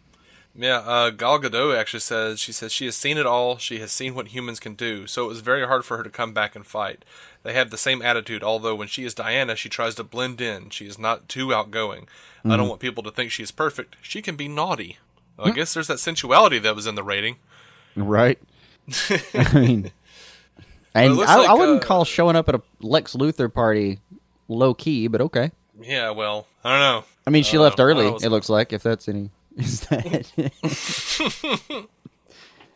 Yeah, 0.55 0.81
uh, 0.81 1.09
Gal 1.11 1.41
Gadot 1.41 1.79
actually 1.79 2.01
says 2.01 2.39
she 2.41 2.53
says 2.53 2.71
she 2.71 2.85
has 2.85 2.95
seen 2.95 3.17
it 3.17 3.25
all. 3.25 3.57
She 3.57 3.79
has 3.79 3.91
seen 3.91 4.15
what 4.15 4.29
humans 4.29 4.61
can 4.61 4.75
do. 4.75 5.07
So 5.07 5.25
it 5.25 5.29
was 5.29 5.41
very 5.41 5.67
hard 5.67 5.87
for 5.87 5.97
her 5.97 6.03
to 6.03 6.11
come 6.11 6.35
back 6.35 6.55
and 6.55 6.67
fight. 6.67 7.07
They 7.43 7.55
have 7.55 7.71
the 7.71 7.79
same 7.79 8.03
attitude. 8.03 8.45
Although 8.45 8.75
when 8.75 8.89
she 8.89 9.07
is 9.07 9.15
Diana, 9.15 9.57
she 9.57 9.71
tries 9.71 9.95
to 9.95 10.05
blend 10.05 10.43
in. 10.43 10.69
She 10.69 10.87
is 10.87 10.99
not 10.99 11.27
too 11.27 11.55
outgoing. 11.55 12.07
I 12.47 12.59
don't 12.59 12.69
want 12.69 12.83
people 12.83 13.03
to 13.05 13.11
think 13.11 13.31
she 13.31 13.43
is 13.43 13.51
perfect. 13.51 13.97
She 14.03 14.21
can 14.21 14.37
be 14.37 14.49
naughty. 14.49 14.99
Well, 15.37 15.49
I 15.49 15.51
guess 15.51 15.75
there's 15.75 15.89
that 15.89 15.99
sensuality 15.99 16.59
that 16.61 16.75
was 16.77 16.87
in 16.87 16.95
the 16.95 17.03
rating. 17.03 17.37
Right. 17.97 18.39
I 19.35 19.51
mean, 19.55 19.91
and 20.95 21.13
I, 21.13 21.37
like, 21.37 21.49
I 21.49 21.55
wouldn't 21.55 21.83
uh, 21.83 21.87
call 21.87 22.05
showing 22.05 22.37
up 22.37 22.49
at 22.49 22.55
a 22.55 22.63
Lex 22.81 23.15
Luthor 23.15 23.53
party 23.53 23.99
low 24.49 24.75
key, 24.75 25.09
but 25.09 25.21
okay. 25.21 25.51
Yeah, 25.81 26.11
well, 26.11 26.47
I 26.65 26.71
don't 26.73 26.81
know. 26.81 27.05
I 27.27 27.31
mean, 27.31 27.43
she 27.43 27.57
Uh, 27.59 27.63
left 27.63 27.81
early. 27.81 28.07
It 28.07 28.29
looks 28.31 28.49
like 28.49 28.73
if 28.73 28.83
that's 28.83 29.09
any. 29.09 29.31
Is 29.57 29.81
that? 29.83 30.31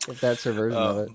if 0.08 0.20
that's 0.20 0.44
her 0.44 0.52
version 0.52 0.78
of 0.78 0.98
it. 0.98 1.10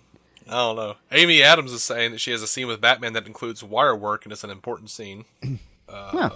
I 0.47 0.51
don't 0.51 0.75
know. 0.75 0.95
Amy 1.11 1.41
Adams 1.41 1.71
is 1.71 1.83
saying 1.83 2.11
that 2.11 2.19
she 2.19 2.31
has 2.31 2.41
a 2.41 2.47
scene 2.47 2.67
with 2.67 2.81
Batman 2.81 3.13
that 3.13 3.25
includes 3.27 3.63
wire 3.63 3.95
work 3.95 4.25
and 4.25 4.33
it's 4.33 4.43
an 4.43 4.49
important 4.49 4.89
scene. 4.89 5.25
Huh. 5.89 6.31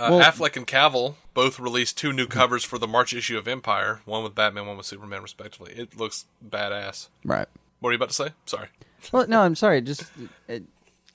Uh, 0.00 0.08
Well- 0.10 0.20
Affleck 0.32 0.56
and 0.56 0.66
Cavill 0.66 1.14
both 1.34 1.58
released 1.60 1.98
two 1.98 2.12
new 2.12 2.26
covers 2.26 2.64
for 2.64 2.78
the 2.78 2.86
March 2.88 3.12
issue 3.12 3.36
of 3.38 3.46
Empire, 3.46 4.00
one 4.04 4.22
with 4.24 4.34
Batman, 4.34 4.66
one 4.66 4.76
with 4.76 4.86
Superman, 4.86 5.22
respectively. 5.22 5.72
It 5.74 5.96
looks 5.96 6.26
badass. 6.46 7.08
Right. 7.24 7.46
What 7.80 7.90
are 7.90 7.92
you 7.92 7.96
about 7.96 8.08
to 8.10 8.14
say? 8.14 8.28
Sorry. 8.46 8.68
Well, 9.12 9.26
no, 9.28 9.40
I'm 9.42 9.54
sorry. 9.54 9.80
Just 9.80 10.04
it, 10.48 10.64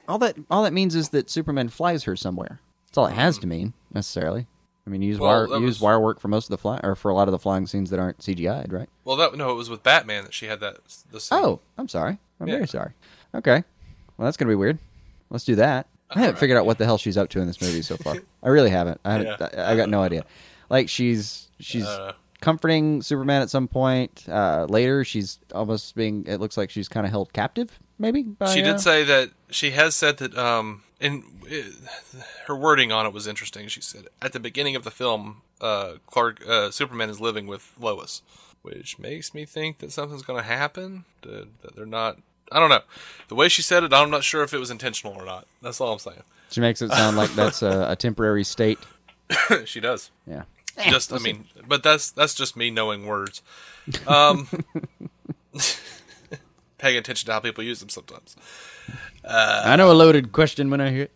all 0.08 0.18
that 0.20 0.36
all 0.50 0.64
that 0.64 0.74
means 0.74 0.96
is 0.96 1.10
that 1.10 1.30
Superman 1.30 1.70
flies 1.70 2.04
her 2.04 2.16
somewhere. 2.16 2.60
That's 2.88 2.98
all 2.98 3.06
it 3.08 3.14
has 3.14 3.38
to 3.40 3.48
mean 3.48 3.74
necessarily. 3.94 4.48
I 4.88 4.90
mean, 4.92 5.02
you 5.02 5.10
use 5.10 5.20
Well, 5.20 5.30
wire 5.48 5.48
you 5.60 5.66
use 5.66 5.76
was- 5.78 5.82
wire 5.82 6.00
work 6.00 6.20
for 6.20 6.28
most 6.28 6.46
of 6.46 6.50
the 6.52 6.58
fly 6.60 6.80
or 6.84 6.96
for 6.96 7.10
a 7.10 7.14
lot 7.16 7.28
of 7.28 7.32
the 7.32 7.40
flying 7.40 7.66
scenes 7.68 7.90
that 7.90 8.00
aren't 8.00 8.20
CGI'd, 8.20 8.72
right? 8.72 8.90
Well, 9.04 9.16
that 9.18 9.36
no, 9.36 9.52
it 9.52 9.56
was 9.56 9.70
with 9.70 9.82
Batman 9.84 10.24
that 10.24 10.34
she 10.34 10.46
had 10.48 10.60
that. 10.62 10.78
The 11.12 11.20
scene. 11.20 11.40
Oh, 11.40 11.60
I'm 11.78 11.88
sorry. 11.88 12.18
I'm 12.40 12.48
Yeah. 12.48 12.56
very 12.56 12.68
sorry. 12.68 12.92
Okay. 13.34 13.64
Well, 14.18 14.26
that's 14.26 14.38
gonna 14.38 14.50
be 14.50 14.56
weird. 14.56 14.80
Let's 15.30 15.44
do 15.44 15.56
that. 15.56 15.88
I 16.16 16.20
haven't 16.20 16.38
figured 16.40 16.58
out 16.58 16.66
what 16.66 16.78
the 16.78 16.86
hell 16.86 16.98
she's 16.98 17.18
up 17.18 17.30
to 17.32 17.42
in 17.42 17.48
this 17.48 17.62
movie 17.62 17.82
so 17.82 17.98
far. 17.98 18.16
I 18.44 18.48
really 18.50 18.70
haven't. 18.70 19.02
I 19.06 19.12
haven't. 19.14 19.28
Yeah. 19.40 19.72
I, 19.72 19.76
got 19.76 19.90
no 19.90 20.02
idea. 20.02 20.26
Like 20.70 20.90
she's 20.90 21.50
she's 21.60 21.86
Uh. 21.86 22.14
comforting 22.42 23.02
Superman 23.02 23.42
at 23.42 23.50
some 23.50 23.68
point. 23.68 24.24
Uh, 24.28 24.66
later, 24.70 25.04
she's 25.04 25.40
almost 25.54 25.96
being. 25.96 26.26
It 26.28 26.40
looks 26.40 26.58
like 26.58 26.70
she's 26.70 26.88
kind 26.88 27.06
of 27.06 27.12
held 27.12 27.34
captive, 27.34 27.80
maybe. 28.00 28.24
By, 28.24 28.54
she 28.54 28.62
uh, 28.62 28.72
did 28.74 28.80
say 28.80 29.04
that 29.04 29.32
she 29.50 29.72
has 29.72 29.96
said 29.96 30.18
that. 30.18 30.38
Um, 30.38 30.84
and 31.02 31.24
it, 31.46 31.74
her 32.48 32.56
wording 32.56 32.92
on 32.94 33.06
it 33.06 33.12
was 33.14 33.28
interesting. 33.28 33.68
She 33.68 33.82
said 33.82 34.06
at 34.22 34.32
the 34.32 34.40
beginning 34.40 34.78
of 34.78 34.84
the 34.86 34.92
film, 34.92 35.42
uh, 35.60 35.96
Clark 36.08 36.42
uh, 36.48 36.72
Superman 36.72 37.10
is 37.10 37.20
living 37.20 37.48
with 37.48 37.74
Lois, 37.78 38.22
which 38.62 38.98
makes 38.98 39.34
me 39.34 39.44
think 39.46 39.80
that 39.80 39.92
something's 39.92 40.24
going 40.24 40.42
to 40.42 40.48
happen. 40.48 41.04
That 41.24 41.76
they're 41.76 41.86
not. 41.86 42.20
I 42.52 42.60
don't 42.60 42.70
know. 42.70 42.82
The 43.28 43.36
way 43.36 43.50
she 43.50 43.62
said 43.62 43.84
it, 43.84 43.94
I'm 43.94 44.10
not 44.10 44.24
sure 44.24 44.44
if 44.44 44.54
it 44.54 44.60
was 44.60 44.70
intentional 44.70 45.14
or 45.14 45.26
not. 45.26 45.48
That's 45.62 45.82
all 45.82 45.94
I'm 45.94 46.00
saying. 46.00 46.22
She 46.52 46.62
makes 46.62 46.82
it 46.82 46.92
sound 46.92 47.18
like 47.18 47.34
that's 47.34 47.62
a, 47.62 47.92
a 47.92 47.96
temporary 47.96 48.44
state. 48.44 48.80
she 49.66 49.80
does. 49.80 50.12
Yeah. 50.28 50.44
Just, 50.90 51.14
I 51.14 51.20
mean, 51.20 51.46
but 51.68 51.84
that's 51.84 52.12
that's 52.12 52.36
just 52.36 52.58
me 52.58 52.70
knowing 52.70 53.06
words. 53.06 53.42
Um, 54.08 54.48
paying 56.78 56.98
attention 56.98 57.28
to 57.28 57.34
how 57.34 57.40
people 57.40 57.64
use 57.64 57.80
them 57.80 57.90
sometimes. 57.90 58.36
I 59.24 59.76
know 59.78 59.90
a 59.90 59.94
loaded 59.94 60.32
question 60.34 60.70
when 60.70 60.82
I 60.82 60.92
hear 60.92 61.04
it. 61.04 61.12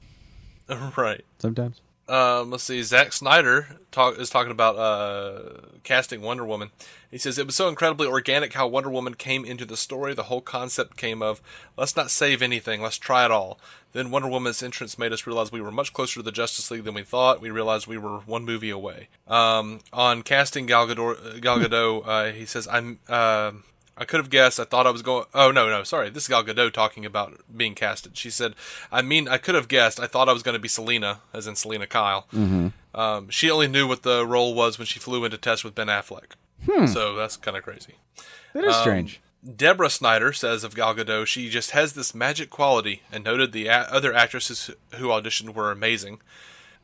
right. 0.97 1.23
Sometimes. 1.39 1.81
Um, 2.09 2.49
let's 2.49 2.63
see. 2.63 2.81
Zack 2.81 3.13
Snyder 3.13 3.67
talk, 3.91 4.17
is 4.17 4.29
talking 4.29 4.51
about 4.51 4.75
uh, 4.77 5.61
casting 5.83 6.21
Wonder 6.21 6.43
Woman. 6.43 6.71
He 7.11 7.17
says 7.17 7.37
it 7.37 7.45
was 7.45 7.55
so 7.55 7.69
incredibly 7.69 8.07
organic 8.07 8.53
how 8.53 8.67
Wonder 8.67 8.89
Woman 8.89 9.13
came 9.13 9.45
into 9.45 9.65
the 9.65 9.77
story. 9.77 10.13
The 10.13 10.23
whole 10.23 10.41
concept 10.41 10.97
came 10.97 11.21
of 11.21 11.41
let's 11.77 11.95
not 11.95 12.11
save 12.11 12.41
anything, 12.41 12.81
let's 12.81 12.97
try 12.97 13.25
it 13.25 13.31
all. 13.31 13.59
Then 13.93 14.11
Wonder 14.11 14.27
Woman's 14.27 14.61
entrance 14.61 14.99
made 14.99 15.13
us 15.13 15.25
realize 15.25 15.51
we 15.51 15.61
were 15.61 15.71
much 15.71 15.93
closer 15.93 16.19
to 16.19 16.23
the 16.23 16.31
Justice 16.31 16.69
League 16.69 16.83
than 16.83 16.93
we 16.93 17.03
thought. 17.03 17.41
We 17.41 17.49
realized 17.49 17.87
we 17.87 17.97
were 17.97 18.19
one 18.19 18.45
movie 18.45 18.69
away. 18.69 19.07
Um, 19.27 19.79
on 19.93 20.21
casting 20.23 20.65
Gal 20.65 20.87
Gadot, 20.87 21.41
Gal 21.41 21.59
Gadot 21.59 22.07
uh, 22.07 22.31
he 22.31 22.45
says 22.45 22.67
I'm. 22.67 22.99
Uh, 23.07 23.51
I 23.99 24.05
could 24.05 24.19
have 24.19 24.29
guessed. 24.29 24.59
I 24.59 24.63
thought 24.63 24.87
I 24.87 24.91
was 24.91 25.01
going. 25.01 25.25
Oh 25.33 25.51
no, 25.51 25.69
no, 25.69 25.83
sorry. 25.83 26.09
This 26.09 26.23
is 26.23 26.29
Gal 26.29 26.43
Gadot 26.43 26.71
talking 26.71 27.05
about 27.05 27.41
being 27.55 27.75
casted. 27.75 28.15
She 28.17 28.29
said, 28.29 28.55
"I 28.91 29.01
mean, 29.01 29.27
I 29.27 29.37
could 29.37 29.55
have 29.55 29.67
guessed. 29.67 29.99
I 29.99 30.07
thought 30.07 30.29
I 30.29 30.33
was 30.33 30.41
going 30.41 30.53
to 30.53 30.59
be 30.59 30.69
Selina, 30.69 31.19
as 31.33 31.45
in 31.47 31.55
Selina 31.55 31.85
Kyle. 31.85 32.25
Mm-hmm. 32.33 32.69
Um, 32.99 33.29
she 33.29 33.51
only 33.51 33.67
knew 33.67 33.87
what 33.87 34.03
the 34.03 34.25
role 34.25 34.55
was 34.55 34.79
when 34.79 34.85
she 34.85 34.99
flew 34.99 35.25
into 35.25 35.37
test 35.37 35.63
with 35.63 35.75
Ben 35.75 35.87
Affleck. 35.87 36.31
So 36.87 37.15
that's 37.15 37.35
kind 37.35 37.57
of 37.57 37.63
crazy." 37.63 37.95
That 38.53 38.63
is 38.63 38.75
strange. 38.77 39.21
Deborah 39.55 39.89
Snyder 39.89 40.33
says 40.33 40.63
of 40.63 40.75
Gal 40.75 40.95
Gadot, 40.95 41.25
she 41.25 41.49
just 41.49 41.71
has 41.71 41.93
this 41.93 42.13
magic 42.13 42.49
quality, 42.49 43.03
and 43.11 43.23
noted 43.23 43.51
the 43.51 43.67
a- 43.67 43.87
other 43.89 44.13
actresses 44.13 44.69
who 44.95 45.07
auditioned 45.07 45.53
were 45.53 45.71
amazing. 45.71 46.19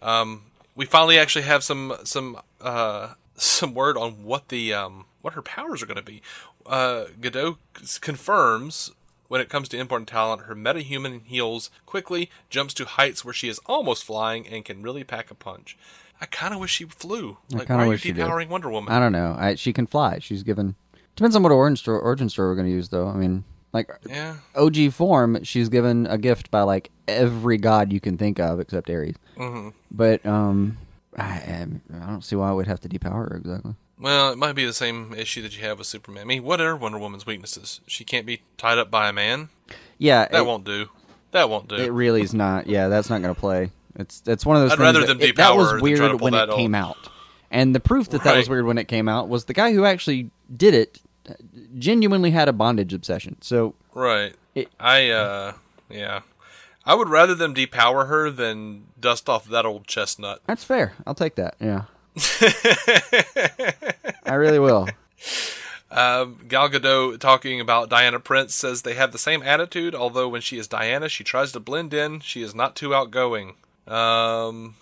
Um, 0.02 0.44
we 0.76 0.86
finally 0.86 1.18
actually 1.18 1.44
have 1.44 1.64
some 1.64 1.96
some 2.04 2.40
uh, 2.62 3.14
some 3.36 3.74
word 3.74 3.98
on 3.98 4.24
what 4.24 4.50
the 4.50 4.74
um, 4.74 5.06
what 5.22 5.34
her 5.34 5.42
powers 5.42 5.82
are 5.82 5.86
going 5.86 5.96
to 5.98 6.04
be. 6.04 6.22
Uh, 6.66 7.06
Gadot 7.20 7.58
c- 7.82 8.00
confirms 8.02 8.92
when 9.28 9.42
it 9.42 9.50
comes 9.50 9.68
to 9.70 9.78
important 9.78 10.08
talent, 10.08 10.44
her 10.44 10.56
metahuman 10.56 11.22
heals 11.26 11.70
quickly, 11.86 12.30
jumps 12.50 12.74
to 12.76 12.86
heights 12.86 13.24
where 13.26 13.34
she 13.34 13.50
is 13.50 13.60
almost 13.66 14.04
flying, 14.04 14.48
and 14.48 14.64
can 14.66 14.82
really 14.82 15.04
pack 15.04 15.32
a 15.32 15.36
punch. 15.36 15.78
I 16.22 16.26
kind 16.26 16.54
of 16.54 16.60
wish 16.60 16.72
she 16.72 16.86
flew. 16.86 17.38
Like, 17.52 17.70
why 17.70 17.76
are 17.76 17.84
you 17.84 17.90
wish 17.90 18.02
she 18.02 18.12
did. 18.14 18.26
depowering 18.26 18.50
Wonder 18.50 18.70
Woman? 18.70 18.94
I 18.94 19.00
don't 19.00 19.12
know. 19.12 19.36
I, 19.38 19.56
she 19.56 19.74
can 19.74 19.86
fly. 19.88 20.20
She's 20.20 20.44
given. 20.44 20.76
Depends 21.16 21.36
on 21.36 21.44
what 21.44 21.52
origin 21.52 21.76
story, 21.76 22.00
origin 22.00 22.30
story 22.30 22.50
we're 22.50 22.56
going 22.56 22.68
to 22.68 22.74
use, 22.74 22.90
though. 22.90 23.08
I 23.08 23.14
mean, 23.16 23.44
like 23.74 23.90
yeah, 24.08 24.38
OG 24.56 24.92
form, 24.94 25.44
she's 25.44 25.70
given 25.70 26.08
a 26.08 26.18
gift 26.18 26.50
by 26.52 26.62
like 26.62 26.90
every 27.08 27.58
god 27.58 27.92
you 27.92 28.00
can 28.00 28.18
think 28.18 28.40
of 28.40 28.60
except 28.60 28.90
Ares. 28.90 29.16
hmm 29.38 29.70
But 29.92 30.26
um, 30.26 30.78
I, 31.18 31.24
I 31.24 31.68
don't 32.08 32.24
see 32.24 32.36
why 32.36 32.50
I 32.50 32.54
would 32.54 32.68
have 32.68 32.80
to 32.82 32.90
depower 32.90 33.30
her 33.30 33.38
exactly. 33.38 33.76
Well, 34.00 34.32
it 34.32 34.38
might 34.38 34.54
be 34.54 34.66
the 34.66 34.74
same 34.74 35.14
issue 35.14 35.42
that 35.44 35.58
you 35.58 35.64
have 35.64 35.78
with 35.78 35.88
Superman. 35.88 36.24
I 36.24 36.26
mean, 36.26 36.44
what 36.44 36.60
are 36.60 36.76
Wonder 36.76 36.98
Woman's 36.98 37.26
weaknesses? 37.26 37.80
She 37.88 38.04
can't 38.04 38.26
be 38.26 38.42
tied 38.58 38.78
up 38.78 38.92
by 38.92 39.08
a 39.10 39.14
man. 39.14 39.50
Yeah, 39.98 40.28
That 40.28 40.42
it, 40.42 40.46
won't 40.46 40.66
do. 40.66 40.88
That 41.32 41.50
won't 41.50 41.70
do. 41.70 41.76
it 41.76 41.92
really 41.92 42.22
is 42.22 42.34
not. 42.34 42.68
Yeah, 42.68 42.90
that's 42.90 43.10
not 43.10 43.22
going 43.22 43.34
to 43.34 43.40
play. 43.40 43.72
It's 43.98 44.22
it's 44.26 44.46
one 44.46 44.58
of 44.58 44.64
those. 44.64 44.72
I'd 44.74 44.76
things 44.76 44.84
rather 44.86 45.00
that, 45.02 45.08
them 45.08 45.22
it- 45.22 45.36
that 45.38 45.56
was 45.56 45.68
her 45.68 45.72
than 45.74 45.80
to 45.80 45.84
weird 45.84 46.22
when 46.22 46.34
it 46.34 46.50
came 46.50 46.76
out, 46.76 46.98
and 47.50 47.74
the 47.74 47.80
proof 47.80 48.10
that 48.10 48.24
that 48.26 48.36
was 48.36 48.50
weird 48.50 48.66
when 48.66 48.78
it 48.78 48.90
came 48.90 49.08
out 49.08 49.30
was 49.30 49.46
the 49.46 49.54
guy 49.54 49.72
who 49.74 49.86
actually 49.86 50.30
did 50.56 50.74
it 50.74 51.00
genuinely 51.78 52.32
had 52.32 52.48
a 52.50 52.54
bondage 52.54 52.94
obsession. 52.94 53.38
So 53.42 53.76
right. 53.94 54.36
It- 54.54 54.70
I 54.80 55.10
uh 55.10 55.54
yeah. 55.90 56.22
I 56.86 56.94
would 56.94 57.10
rather 57.10 57.34
them 57.36 57.56
depower 57.56 58.08
her 58.08 58.30
than 58.30 58.86
dust 59.00 59.28
off 59.30 59.46
that 59.46 59.66
old 59.66 59.88
chestnut. 59.88 60.42
that's 60.46 60.64
fair. 60.64 60.94
I'll 61.08 61.16
take 61.16 61.36
that. 61.36 61.56
Yeah, 61.60 61.84
I 64.26 64.34
really 64.34 64.60
will. 64.60 64.88
Um, 65.92 66.40
Gal 66.48 66.70
Gadot 66.70 67.20
talking 67.20 67.62
about 67.62 67.90
Diana 67.90 68.20
Prince 68.20 68.54
says 68.54 68.82
they 68.82 68.96
have 68.96 69.12
the 69.12 69.18
same 69.18 69.44
attitude, 69.44 69.96
although 69.96 70.28
when 70.28 70.42
she 70.42 70.58
is 70.58 70.68
Diana, 70.68 71.10
she 71.10 71.24
tries 71.24 71.52
to 71.54 71.60
blend 71.60 71.94
in. 71.94 72.20
She 72.20 72.42
is 72.42 72.54
not 72.54 72.76
too 72.76 72.94
outgoing. 72.94 73.56
Um, 73.88 74.76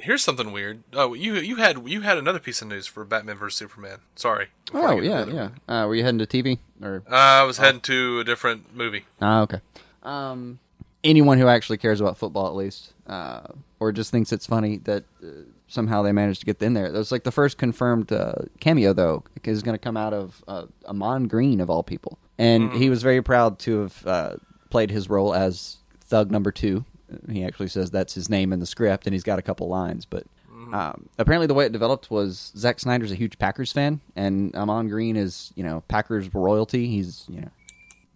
here's 0.00 0.22
something 0.22 0.52
weird. 0.52 0.82
Oh, 0.92 1.14
you 1.14 1.34
you 1.34 1.56
had 1.56 1.88
you 1.88 2.02
had 2.02 2.18
another 2.18 2.38
piece 2.38 2.62
of 2.62 2.68
news 2.68 2.86
for 2.86 3.04
Batman 3.04 3.36
vs 3.36 3.58
Superman. 3.58 3.98
Sorry. 4.14 4.48
Oh 4.72 5.00
yeah, 5.00 5.26
yeah. 5.26 5.48
Uh, 5.68 5.86
were 5.86 5.94
you 5.94 6.04
heading 6.04 6.18
to 6.18 6.26
TV 6.26 6.58
or? 6.80 7.02
Uh, 7.10 7.14
I 7.14 7.42
was 7.42 7.58
heading 7.58 7.80
to 7.82 8.20
a 8.20 8.24
different 8.24 8.74
movie. 8.74 9.04
Ah, 9.20 9.42
okay. 9.42 9.60
Um, 10.02 10.60
anyone 11.02 11.38
who 11.38 11.46
actually 11.46 11.78
cares 11.78 12.00
about 12.00 12.16
football, 12.16 12.46
at 12.46 12.54
least, 12.54 12.92
uh, 13.06 13.48
or 13.80 13.92
just 13.92 14.10
thinks 14.10 14.32
it's 14.32 14.46
funny 14.46 14.78
that 14.84 15.04
uh, 15.22 15.26
somehow 15.66 16.02
they 16.02 16.12
managed 16.12 16.40
to 16.40 16.46
get 16.46 16.62
in 16.62 16.74
there. 16.74 16.90
That 16.90 16.98
was 16.98 17.12
like 17.12 17.24
the 17.24 17.32
first 17.32 17.58
confirmed 17.58 18.12
uh, 18.12 18.34
cameo, 18.60 18.92
though, 18.92 19.24
is 19.42 19.62
going 19.62 19.74
to 19.74 19.78
come 19.78 19.96
out 19.96 20.12
of 20.12 20.42
uh, 20.46 20.66
Ahman 20.86 21.28
Green 21.28 21.60
of 21.60 21.70
all 21.70 21.82
people, 21.82 22.18
and 22.38 22.72
he 22.72 22.90
was 22.90 23.02
very 23.02 23.22
proud 23.22 23.58
to 23.60 23.80
have 23.82 24.06
uh, 24.06 24.36
played 24.70 24.90
his 24.90 25.08
role 25.08 25.34
as 25.34 25.78
Thug 26.00 26.30
Number 26.30 26.52
Two. 26.52 26.84
He 27.30 27.44
actually 27.44 27.68
says 27.68 27.90
that's 27.90 28.14
his 28.14 28.28
name 28.28 28.52
in 28.52 28.60
the 28.60 28.66
script, 28.66 29.06
and 29.06 29.14
he's 29.14 29.24
got 29.24 29.38
a 29.38 29.42
couple 29.42 29.68
lines, 29.68 30.04
but. 30.04 30.24
Um, 30.72 31.08
apparently, 31.18 31.46
the 31.46 31.54
way 31.54 31.66
it 31.66 31.72
developed 31.72 32.10
was 32.10 32.50
Zack 32.56 32.80
Snyder's 32.80 33.12
a 33.12 33.14
huge 33.14 33.38
Packers 33.38 33.70
fan, 33.70 34.00
and 34.16 34.56
Ahman 34.56 34.88
Green 34.88 35.14
is, 35.14 35.52
you 35.54 35.62
know, 35.62 35.82
Packers 35.88 36.34
royalty. 36.34 36.88
He's, 36.88 37.26
you 37.28 37.42
know, 37.42 37.50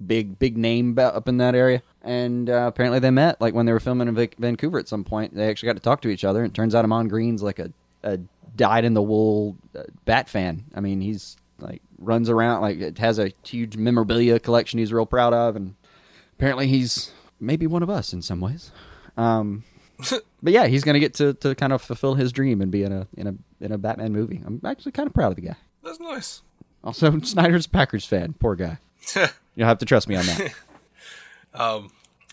big 0.04 0.38
big 0.38 0.56
name 0.56 0.98
up 0.98 1.28
in 1.28 1.36
that 1.36 1.54
area 1.54 1.82
and 2.02 2.48
uh, 2.48 2.66
apparently 2.66 2.98
they 2.98 3.10
met 3.10 3.40
like 3.40 3.54
when 3.54 3.66
they 3.66 3.72
were 3.72 3.80
filming 3.80 4.08
in 4.08 4.14
Vic- 4.14 4.36
vancouver 4.38 4.78
at 4.78 4.88
some 4.88 5.04
point 5.04 5.34
they 5.34 5.48
actually 5.48 5.68
got 5.68 5.76
to 5.76 5.82
talk 5.82 6.00
to 6.02 6.08
each 6.08 6.24
other 6.24 6.42
and 6.42 6.50
it 6.50 6.54
turns 6.54 6.74
out 6.74 6.84
Ahman 6.84 7.08
Green's 7.08 7.42
like 7.42 7.58
a, 7.58 7.72
a 8.02 8.18
dyed 8.56 8.84
in 8.84 8.94
the 8.94 9.02
wool 9.02 9.56
uh, 9.76 9.82
bat 10.04 10.28
fan 10.28 10.64
i 10.74 10.80
mean 10.80 11.00
he's 11.00 11.36
like 11.60 11.82
runs 11.98 12.28
around 12.30 12.60
like 12.60 12.78
it 12.78 12.98
has 12.98 13.18
a 13.18 13.32
huge 13.44 13.76
memorabilia 13.76 14.38
collection 14.38 14.78
he's 14.78 14.92
real 14.92 15.06
proud 15.06 15.32
of 15.32 15.54
and 15.56 15.74
apparently 16.36 16.66
he's 16.66 17.12
maybe 17.40 17.66
one 17.66 17.82
of 17.82 17.90
us 17.90 18.12
in 18.12 18.22
some 18.22 18.40
ways 18.40 18.72
um 19.16 19.62
but 20.42 20.52
yeah, 20.52 20.66
he's 20.66 20.84
gonna 20.84 21.00
get 21.00 21.14
to, 21.14 21.34
to 21.34 21.54
kind 21.54 21.72
of 21.72 21.82
fulfill 21.82 22.14
his 22.14 22.32
dream 22.32 22.60
and 22.60 22.70
be 22.70 22.82
in 22.82 22.92
a 22.92 23.06
in 23.16 23.26
a 23.26 23.34
in 23.60 23.72
a 23.72 23.78
Batman 23.78 24.12
movie. 24.12 24.40
I'm 24.44 24.60
actually 24.64 24.92
kind 24.92 25.06
of 25.06 25.14
proud 25.14 25.30
of 25.30 25.36
the 25.36 25.42
guy. 25.42 25.56
That's 25.82 26.00
nice. 26.00 26.42
Also, 26.84 27.18
Snyder's 27.22 27.66
Packers 27.66 28.04
fan. 28.04 28.34
Poor 28.38 28.54
guy. 28.54 28.78
You'll 29.54 29.66
have 29.66 29.78
to 29.78 29.86
trust 29.86 30.08
me 30.08 30.16
on 30.16 30.24
that. 30.26 30.54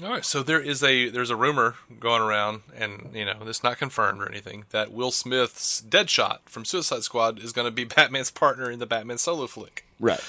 All 0.04 0.10
right, 0.10 0.26
so 0.26 0.44
there 0.44 0.60
is 0.60 0.84
a 0.84 1.08
there's 1.08 1.30
a 1.30 1.38
rumor 1.38 1.76
going 2.02 2.22
around, 2.22 2.64
and 2.76 3.12
you 3.14 3.24
know 3.24 3.46
this 3.46 3.64
not 3.64 3.78
confirmed 3.78 4.22
or 4.22 4.30
anything 4.30 4.66
that 4.72 4.92
Will 4.92 5.12
Smith's 5.12 5.82
Deadshot 5.82 6.40
from 6.48 6.66
Suicide 6.66 7.04
Squad 7.04 7.40
is 7.40 7.54
going 7.54 7.66
to 7.66 7.72
be 7.72 7.84
Batman's 7.96 8.30
partner 8.30 8.70
in 8.70 8.80
the 8.80 8.86
Batman 8.86 9.18
solo 9.18 9.48
flick. 9.48 9.86
right. 10.00 10.22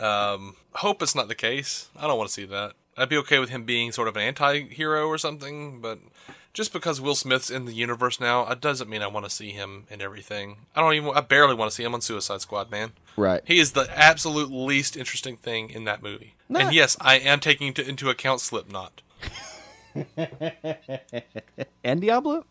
Um, 0.00 0.54
hope 0.74 1.02
it's 1.02 1.16
not 1.16 1.26
the 1.26 1.34
case. 1.34 1.88
I 1.98 2.06
don't 2.06 2.16
want 2.16 2.28
to 2.28 2.32
see 2.32 2.44
that. 2.46 2.74
I'd 2.96 3.08
be 3.08 3.16
okay 3.18 3.40
with 3.40 3.48
him 3.48 3.64
being 3.64 3.90
sort 3.90 4.06
of 4.06 4.16
an 4.16 4.22
anti-hero 4.22 5.08
or 5.08 5.18
something, 5.18 5.80
but 5.80 5.98
just 6.52 6.72
because 6.72 7.00
Will 7.00 7.14
Smith's 7.14 7.50
in 7.50 7.64
the 7.64 7.72
universe 7.72 8.20
now, 8.20 8.46
it 8.48 8.60
doesn't 8.60 8.90
mean 8.90 9.02
I 9.02 9.06
want 9.06 9.24
to 9.26 9.30
see 9.30 9.50
him 9.50 9.84
in 9.90 10.00
everything. 10.00 10.56
I 10.74 10.80
don't 10.80 10.94
even. 10.94 11.10
I 11.14 11.20
barely 11.20 11.54
want 11.54 11.70
to 11.70 11.74
see 11.74 11.84
him 11.84 11.94
on 11.94 12.00
Suicide 12.00 12.40
Squad, 12.40 12.70
man. 12.70 12.92
Right. 13.16 13.42
He 13.44 13.58
is 13.58 13.72
the 13.72 13.88
absolute 13.96 14.50
least 14.50 14.96
interesting 14.96 15.36
thing 15.36 15.70
in 15.70 15.84
that 15.84 16.02
movie. 16.02 16.34
And 16.48 16.72
yes, 16.72 16.96
I 17.00 17.18
am 17.18 17.38
taking 17.40 17.68
into, 17.68 17.88
into 17.88 18.10
account 18.10 18.40
Slipknot. 18.40 19.02
And 21.82 22.00
Diablo. 22.00 22.44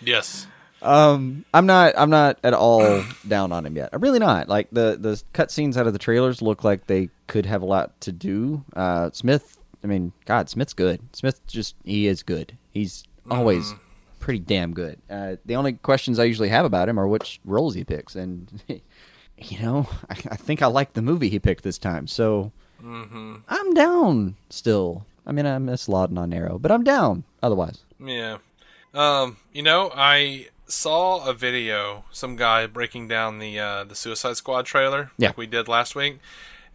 Yes. 0.00 0.46
Um, 0.82 1.44
I'm 1.52 1.66
not. 1.66 1.94
I'm 1.96 2.10
not 2.10 2.38
at 2.44 2.54
all 2.54 3.04
down 3.28 3.52
on 3.52 3.66
him 3.66 3.76
yet. 3.76 3.90
I'm 3.92 4.00
really 4.00 4.18
not. 4.18 4.48
Like 4.48 4.68
the 4.70 4.96
the 5.00 5.20
cutscenes 5.32 5.76
out 5.76 5.86
of 5.86 5.92
the 5.92 5.98
trailers 5.98 6.42
look 6.42 6.62
like 6.62 6.86
they 6.86 7.08
could 7.26 7.46
have 7.46 7.62
a 7.62 7.66
lot 7.66 8.00
to 8.02 8.12
do. 8.12 8.64
Uh, 8.76 9.10
Smith. 9.12 9.58
I 9.82 9.86
mean, 9.86 10.12
God, 10.26 10.48
Smith's 10.48 10.72
good. 10.74 11.00
Smith 11.12 11.44
just 11.46 11.74
he 11.84 12.06
is 12.06 12.22
good. 12.22 12.56
He's 12.74 13.04
always 13.30 13.72
pretty 14.20 14.40
damn 14.40 14.74
good. 14.74 14.98
Uh, 15.08 15.36
the 15.46 15.56
only 15.56 15.72
questions 15.74 16.18
I 16.18 16.24
usually 16.24 16.50
have 16.50 16.66
about 16.66 16.88
him 16.88 16.98
are 17.00 17.08
which 17.08 17.40
roles 17.46 17.74
he 17.74 17.84
picks, 17.84 18.14
and 18.16 18.62
you 18.68 19.58
know, 19.62 19.88
I, 20.10 20.14
I 20.32 20.36
think 20.36 20.60
I 20.60 20.66
like 20.66 20.92
the 20.92 21.02
movie 21.02 21.30
he 21.30 21.38
picked 21.38 21.64
this 21.64 21.78
time. 21.78 22.06
So 22.06 22.52
I'm 22.86 23.72
down 23.74 24.36
still. 24.50 25.06
I 25.26 25.32
mean, 25.32 25.46
I 25.46 25.56
miss 25.58 25.88
Lawton 25.88 26.18
on 26.18 26.34
Arrow, 26.34 26.58
but 26.58 26.70
I'm 26.70 26.84
down 26.84 27.24
otherwise. 27.42 27.80
Yeah. 27.98 28.38
Um, 28.92 29.38
you 29.52 29.62
know, 29.62 29.90
I 29.94 30.48
saw 30.66 31.26
a 31.28 31.32
video, 31.32 32.04
some 32.10 32.36
guy 32.36 32.66
breaking 32.66 33.08
down 33.08 33.38
the 33.38 33.58
uh, 33.58 33.84
the 33.84 33.94
Suicide 33.94 34.36
Squad 34.36 34.66
trailer, 34.66 35.10
Yeah. 35.16 35.28
like 35.28 35.38
we 35.38 35.46
did 35.46 35.66
last 35.68 35.94
week. 35.94 36.18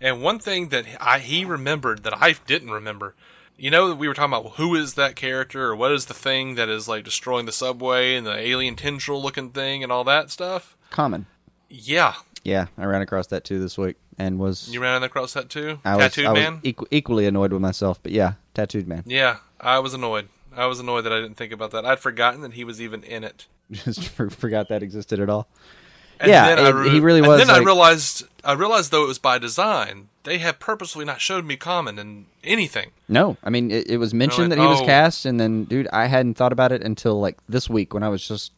And 0.02 0.22
one 0.24 0.40
thing 0.40 0.70
that 0.70 0.86
I 1.00 1.20
he 1.20 1.46
remembered 1.46 2.04
that 2.04 2.14
I 2.22 2.34
didn't 2.48 2.72
remember, 2.72 3.16
you 3.60 3.70
know, 3.70 3.94
we 3.94 4.08
were 4.08 4.14
talking 4.14 4.34
about 4.34 4.54
who 4.54 4.76
is 4.76 4.94
that 4.96 5.16
character 5.16 5.66
or 5.66 5.76
what 5.76 5.92
is 5.92 6.06
the 6.06 6.14
thing 6.14 6.56
that 6.56 6.70
is 6.70 6.88
like 6.88 7.04
destroying 7.04 7.46
the 7.46 7.52
subway 7.52 8.16
and 8.16 8.26
the 8.26 8.36
alien 8.36 8.76
tendril 8.76 9.22
looking 9.22 9.50
thing 9.52 9.84
and 9.84 9.92
all 9.92 10.04
that 10.06 10.32
stuff. 10.32 10.78
Common. 10.90 11.26
Yeah, 11.70 12.16
Yeah, 12.44 12.68
I 12.78 12.86
ran 12.86 13.02
across 13.02 13.28
that 13.28 13.44
too 13.44 13.60
this 13.60 13.78
week 13.78 13.98
and 14.18 14.40
was 14.40 14.70
you 14.70 14.82
ran 14.82 15.04
across 15.04 15.34
that 15.34 15.50
too. 15.50 15.80
I 15.86 15.96
was, 15.96 16.06
Tattooed 16.06 16.26
I 16.26 16.32
was 16.34 16.42
man. 16.42 16.62
equ- 16.62 16.88
equally 16.90 17.28
annoyed 17.28 17.54
with 17.54 17.62
myself, 17.62 18.02
but 18.02 18.12
yeah, 18.12 18.34
tattooed 18.54 18.88
man. 18.88 19.04
yeah, 19.06 19.38
I 19.60 19.80
was 19.80 19.94
annoyed. 19.94 20.30
I 20.56 20.66
was 20.66 20.80
annoyed 20.80 21.02
that 21.06 21.14
I 21.14 21.22
didn't 21.22 21.38
think 21.38 21.54
about 21.54 21.72
that. 21.72 21.86
I'd 21.86 22.00
forgotten 22.00 22.42
that 22.42 22.54
he 22.54 22.64
was 22.64 22.82
even 22.82 23.04
in 23.04 23.24
it. 23.24 23.46
Just 23.72 24.08
for, 24.10 24.30
forgot 24.30 24.68
that 24.70 24.82
existed 24.82 25.20
at 25.20 25.30
all. 25.30 25.48
And 26.20 26.30
Yeah, 26.30 26.56
then 26.56 26.66
I 26.76 26.86
it- 26.86 26.92
he 26.94 27.00
really 27.00 27.22
was, 27.22 27.40
And 27.42 27.50
then 27.50 27.56
I 27.56 27.60
realized, 27.60 28.24
I 28.44 28.54
realized 28.54 28.92
though 28.92 29.04
it 29.04 29.08
was 29.08 29.20
by 29.20 29.38
design, 29.38 30.10
they 30.24 30.38
have 30.40 30.60
purposely 30.60 31.06
not 31.06 31.22
showed 31.22 31.46
me 31.46 31.56
Common 31.56 31.98
in 31.98 32.26
anything. 32.44 32.92
No, 33.08 33.38
I 33.44 33.50
mean 33.50 33.72
it, 33.72 33.88
it 33.90 33.98
was 33.98 34.14
mentioned 34.14 34.50
like, 34.50 34.58
that 34.58 34.62
he 34.62 34.68
was 34.68 34.82
oh. 34.82 34.86
cast, 34.86 35.26
and 35.26 35.40
then 35.40 35.64
dude, 35.64 35.88
I 35.94 36.08
hadn't 36.08 36.36
thought 36.36 36.52
about 36.52 36.72
it 36.72 36.82
until 36.84 37.20
like 37.20 37.38
this 37.48 37.70
week 37.70 37.94
when 37.94 38.04
I 38.04 38.10
was 38.10 38.28
just, 38.28 38.52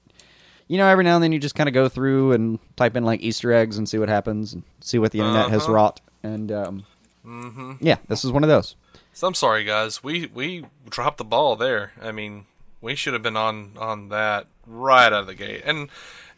you 0.67 0.77
know, 0.77 0.87
every 0.87 1.03
now 1.03 1.15
and 1.15 1.23
then 1.23 1.31
you 1.31 1.39
just 1.39 1.55
kind 1.55 1.67
of 1.69 1.73
go 1.73 1.87
through 1.87 2.31
and 2.31 2.57
type 2.77 2.95
in 2.97 3.03
like 3.03 3.21
Easter 3.21 3.53
eggs 3.53 3.77
and 3.77 3.87
see 3.87 3.97
what 3.99 4.09
happens 4.09 4.53
and 4.53 4.63
see 4.79 4.97
what 4.97 5.11
the 5.11 5.19
internet 5.19 5.49
has 5.51 5.63
Uh-huh. 5.63 5.73
wrought, 5.73 6.01
and 6.23 6.51
um, 6.51 6.85
Mm-hmm. 7.25 7.73
yeah, 7.81 7.97
this 8.07 8.25
is 8.25 8.31
one 8.31 8.43
of 8.43 8.49
those. 8.49 8.75
So 9.13 9.27
I'm 9.27 9.35
sorry, 9.35 9.63
guys. 9.63 10.03
We 10.03 10.27
we 10.33 10.65
dropped 10.89 11.17
the 11.19 11.23
ball 11.25 11.55
there. 11.55 11.91
I 12.01 12.11
mean, 12.11 12.45
we 12.81 12.95
should 12.95 13.13
have 13.13 13.21
been 13.21 13.37
on 13.37 13.73
on 13.77 14.09
that 14.09 14.47
right 14.65 15.07
out 15.07 15.13
of 15.13 15.27
the 15.27 15.35
gate. 15.35 15.61
And 15.65 15.89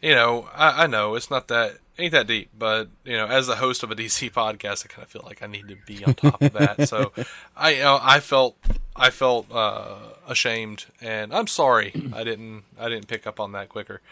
you 0.04 0.14
know, 0.14 0.48
I, 0.54 0.84
I 0.84 0.86
know 0.86 1.14
it's 1.14 1.30
not 1.30 1.48
that 1.48 1.78
ain't 1.98 2.12
that 2.12 2.26
deep, 2.26 2.50
but 2.56 2.88
you 3.04 3.16
know, 3.16 3.26
as 3.26 3.46
the 3.46 3.56
host 3.56 3.82
of 3.82 3.90
a 3.90 3.94
DC 3.94 4.30
podcast, 4.30 4.84
I 4.84 4.88
kind 4.88 5.02
of 5.02 5.08
feel 5.08 5.22
like 5.24 5.42
I 5.42 5.46
need 5.46 5.66
to 5.68 5.76
be 5.86 6.04
on 6.04 6.14
top 6.14 6.42
of 6.42 6.52
that. 6.52 6.88
so 6.88 7.12
I 7.56 7.70
you 7.70 7.82
know, 7.82 7.98
I 8.02 8.20
felt 8.20 8.56
I 8.94 9.08
felt 9.08 9.50
uh, 9.50 9.96
ashamed, 10.28 10.86
and 11.00 11.32
I'm 11.32 11.46
sorry 11.46 11.92
I 12.14 12.22
didn't 12.22 12.64
I 12.78 12.90
didn't 12.90 13.08
pick 13.08 13.26
up 13.26 13.40
on 13.40 13.52
that 13.52 13.70
quicker. 13.70 14.02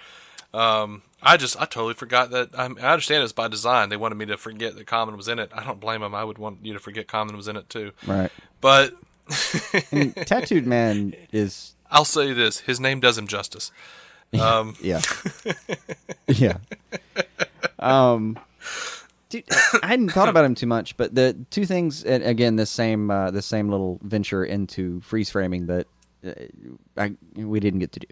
Um, 0.54 1.02
I 1.22 1.36
just 1.36 1.60
I 1.60 1.66
totally 1.66 1.94
forgot 1.94 2.30
that. 2.30 2.50
I, 2.56 2.64
I 2.64 2.92
understand 2.92 3.22
it's 3.22 3.32
by 3.32 3.48
design. 3.48 3.90
They 3.90 3.96
wanted 3.98 4.16
me 4.16 4.26
to 4.26 4.38
forget 4.38 4.74
that 4.76 4.86
Common 4.86 5.16
was 5.16 5.28
in 5.28 5.38
it. 5.38 5.50
I 5.54 5.62
don't 5.62 5.78
blame 5.78 6.00
them. 6.00 6.14
I 6.14 6.24
would 6.24 6.38
want 6.38 6.58
you 6.62 6.72
to 6.72 6.80
forget 6.80 7.06
Common 7.06 7.36
was 7.36 7.48
in 7.48 7.56
it 7.56 7.68
too. 7.68 7.92
Right. 8.06 8.30
But 8.62 8.94
tattooed 10.26 10.66
man 10.66 11.14
is 11.32 11.74
I'll 11.90 12.06
say 12.06 12.32
this: 12.32 12.60
his 12.60 12.80
name 12.80 13.00
does 13.00 13.18
him 13.18 13.26
justice. 13.26 13.70
Um, 14.40 14.74
yeah, 14.80 15.02
yeah. 16.28 16.56
Um, 17.78 18.38
dude, 19.28 19.44
I 19.82 19.86
hadn't 19.88 20.10
thought 20.10 20.28
about 20.28 20.44
him 20.44 20.54
too 20.54 20.66
much, 20.66 20.96
but 20.96 21.14
the 21.14 21.36
two 21.50 21.66
things, 21.66 22.02
and 22.04 22.22
again, 22.24 22.56
this 22.56 22.70
same 22.70 23.10
uh, 23.10 23.30
this 23.30 23.44
same 23.46 23.68
little 23.68 23.98
venture 24.02 24.44
into 24.44 25.00
freeze 25.02 25.30
framing 25.30 25.66
that 25.66 25.86
uh, 26.26 26.32
I, 26.96 27.12
we 27.36 27.60
didn't 27.60 27.80
get 27.80 27.92
to 27.92 28.00
do. 28.00 28.06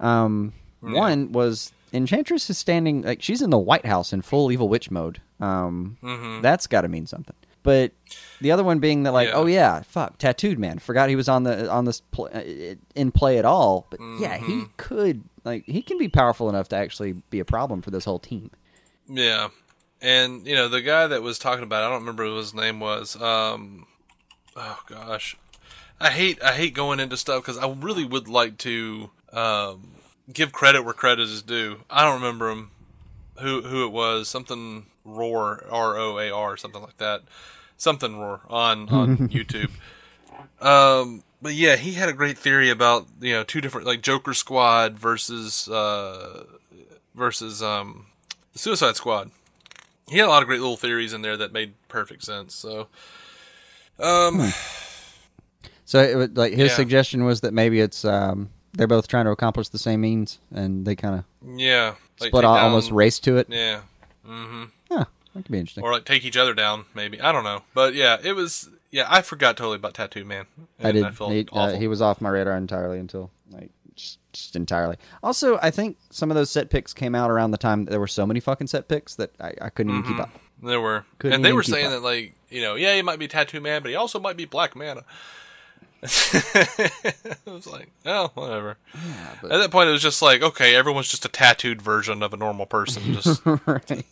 Um, 0.00 0.52
One 0.80 1.32
was 1.32 1.72
Enchantress 1.92 2.48
is 2.50 2.58
standing 2.58 3.02
like 3.02 3.22
she's 3.22 3.42
in 3.42 3.50
the 3.50 3.58
White 3.58 3.86
House 3.86 4.12
in 4.12 4.22
full 4.22 4.52
evil 4.52 4.68
witch 4.68 4.90
mode. 4.90 5.20
Um, 5.40 5.96
that's 6.42 6.66
got 6.66 6.82
to 6.82 6.88
mean 6.88 7.06
something. 7.06 7.34
But 7.64 7.90
the 8.40 8.52
other 8.52 8.62
one 8.62 8.78
being 8.78 9.02
that 9.02 9.12
like, 9.12 9.28
Yeah. 9.30 9.34
oh 9.34 9.46
yeah, 9.46 9.82
fuck, 9.82 10.18
tattooed 10.18 10.58
man, 10.58 10.78
forgot 10.78 11.08
he 11.08 11.16
was 11.16 11.28
on 11.28 11.42
the 11.42 11.68
on 11.68 11.86
this 11.86 12.00
pl- 12.00 12.28
uh, 12.32 12.42
in 12.94 13.10
play 13.10 13.38
at 13.38 13.44
all. 13.44 13.86
But 13.90 13.98
yeah, 14.20 14.36
he 14.36 14.66
could 14.76 15.24
like 15.44 15.64
he 15.66 15.82
can 15.82 15.98
be 15.98 16.08
powerful 16.08 16.48
enough 16.48 16.68
to 16.68 16.76
actually 16.76 17.12
be 17.30 17.40
a 17.40 17.44
problem 17.44 17.82
for 17.82 17.90
this 17.90 18.04
whole 18.04 18.18
team. 18.20 18.50
yeah, 19.08 19.48
and 20.02 20.46
you 20.46 20.54
know 20.54 20.68
the 20.68 20.82
guy 20.82 21.06
that 21.08 21.22
was 21.22 21.38
talking 21.38 21.64
about, 21.64 21.82
it, 21.82 21.86
I 21.86 21.90
don't 21.90 22.00
remember 22.00 22.28
what 22.30 22.36
his 22.36 22.54
name 22.54 22.80
was. 22.80 23.20
Um, 23.20 23.86
oh 24.54 24.78
gosh, 24.86 25.34
I 25.98 26.10
hate 26.10 26.42
I 26.42 26.52
hate 26.52 26.74
going 26.74 27.00
into 27.00 27.16
stuff 27.16 27.42
because 27.42 27.56
I 27.58 27.68
really 27.70 28.04
would 28.04 28.28
like 28.28 28.58
to 28.58 29.08
um, 29.32 29.92
give 30.30 30.52
credit 30.52 30.82
where 30.84 30.92
credit 30.92 31.22
is 31.22 31.40
due. 31.40 31.80
I 31.88 32.02
don't 32.04 32.20
remember 32.20 32.50
him 32.50 32.70
who 33.38 33.62
who 33.62 33.86
it 33.86 33.90
was. 33.90 34.28
Something 34.28 34.84
roar 35.04 35.64
R 35.70 35.96
O 35.98 36.18
A 36.18 36.30
R 36.30 36.56
something 36.56 36.80
like 36.82 36.96
that. 36.98 37.22
Something 37.76 38.18
roar 38.18 38.40
on 38.48 38.88
on 38.88 39.16
YouTube. 39.28 39.70
Um, 40.60 41.22
but 41.42 41.54
yeah, 41.54 41.76
he 41.76 41.92
had 41.94 42.08
a 42.08 42.12
great 42.12 42.38
theory 42.38 42.70
about 42.70 43.06
you 43.20 43.32
know 43.32 43.44
two 43.44 43.60
different 43.60 43.86
like 43.86 44.00
Joker 44.02 44.34
Squad 44.34 44.98
versus 44.98 45.68
uh 45.68 46.44
versus 47.14 47.62
um 47.62 48.06
the 48.52 48.58
Suicide 48.58 48.96
Squad. 48.96 49.30
He 50.08 50.18
had 50.18 50.26
a 50.26 50.30
lot 50.30 50.42
of 50.42 50.48
great 50.48 50.60
little 50.60 50.76
theories 50.76 51.12
in 51.12 51.22
there 51.22 51.36
that 51.36 51.52
made 51.52 51.72
perfect 51.88 52.22
sense. 52.24 52.54
So, 52.54 52.88
um, 53.98 54.52
So 55.86 55.98
it, 56.02 56.14
was- 56.16 56.30
like 56.34 56.52
his 56.52 56.70
Yeah. 56.70 56.76
suggestion 56.76 57.24
was 57.24 57.40
that 57.42 57.52
maybe 57.54 57.80
it's 57.80 58.04
um, 58.04 58.50
they're 58.74 58.86
both 58.86 59.08
trying 59.08 59.24
to 59.26 59.30
accomplish 59.30 59.68
the 59.70 59.78
same 59.78 60.00
means, 60.02 60.38
and 60.54 60.84
they 60.86 60.94
kind 60.96 61.14
of 61.18 61.58
yeah, 61.58 61.94
like 62.20 62.28
split 62.28 62.44
out, 62.44 62.56
down- 62.56 62.64
almost 62.64 62.90
race 62.90 63.18
to 63.20 63.36
it. 63.38 63.46
Yeah, 63.50 63.80
mm-hmm. 64.28 64.64
That 65.34 65.44
could 65.44 65.52
be 65.52 65.58
interesting. 65.58 65.84
or 65.84 65.92
like 65.92 66.04
take 66.04 66.24
each 66.24 66.36
other 66.36 66.54
down, 66.54 66.84
maybe. 66.94 67.20
I 67.20 67.32
don't 67.32 67.44
know, 67.44 67.62
but 67.74 67.94
yeah, 67.94 68.18
it 68.22 68.32
was. 68.32 68.70
Yeah, 68.90 69.06
I 69.08 69.22
forgot 69.22 69.56
totally 69.56 69.76
about 69.76 69.94
Tattoo 69.94 70.24
Man. 70.24 70.46
I 70.80 70.92
did. 70.92 71.04
I 71.04 71.10
he, 71.10 71.48
uh, 71.52 71.72
he 71.72 71.88
was 71.88 72.00
off 72.00 72.20
my 72.20 72.30
radar 72.30 72.56
entirely 72.56 73.00
until 73.00 73.30
like 73.50 73.70
just, 73.96 74.18
just 74.32 74.54
entirely. 74.54 74.96
Also, 75.22 75.58
I 75.60 75.72
think 75.72 75.96
some 76.10 76.30
of 76.30 76.36
those 76.36 76.50
set 76.50 76.70
picks 76.70 76.92
came 76.94 77.14
out 77.16 77.28
around 77.30 77.50
the 77.50 77.58
time 77.58 77.84
that 77.84 77.90
there 77.90 77.98
were 77.98 78.06
so 78.06 78.24
many 78.24 78.38
fucking 78.38 78.68
set 78.68 78.86
picks 78.86 79.16
that 79.16 79.32
I, 79.40 79.52
I 79.60 79.70
couldn't 79.70 79.98
even 79.98 80.04
keep 80.04 80.20
up. 80.20 80.30
There 80.62 80.80
were, 80.80 81.04
Couldn't 81.18 81.34
and 81.34 81.44
they 81.44 81.52
were 81.52 81.64
saying 81.64 81.86
up. 81.86 81.92
that 81.92 82.02
like 82.02 82.34
you 82.48 82.62
know, 82.62 82.76
yeah, 82.76 82.94
he 82.94 83.02
might 83.02 83.18
be 83.18 83.26
Tattoo 83.26 83.60
Man, 83.60 83.82
but 83.82 83.88
he 83.88 83.96
also 83.96 84.20
might 84.20 84.36
be 84.36 84.44
Black 84.44 84.76
Manta. 84.76 85.04
I 86.04 87.36
was 87.46 87.66
like, 87.66 87.88
oh, 88.04 88.30
whatever. 88.34 88.76
Yeah, 88.94 89.34
At 89.44 89.58
that 89.58 89.70
point, 89.70 89.88
it 89.88 89.92
was 89.92 90.02
just 90.02 90.20
like, 90.20 90.42
okay, 90.42 90.74
everyone's 90.74 91.08
just 91.08 91.24
a 91.24 91.28
tattooed 91.28 91.80
version 91.80 92.22
of 92.22 92.34
a 92.34 92.36
normal 92.36 92.66
person. 92.66 93.14
Just 93.14 93.40
right. 93.66 94.04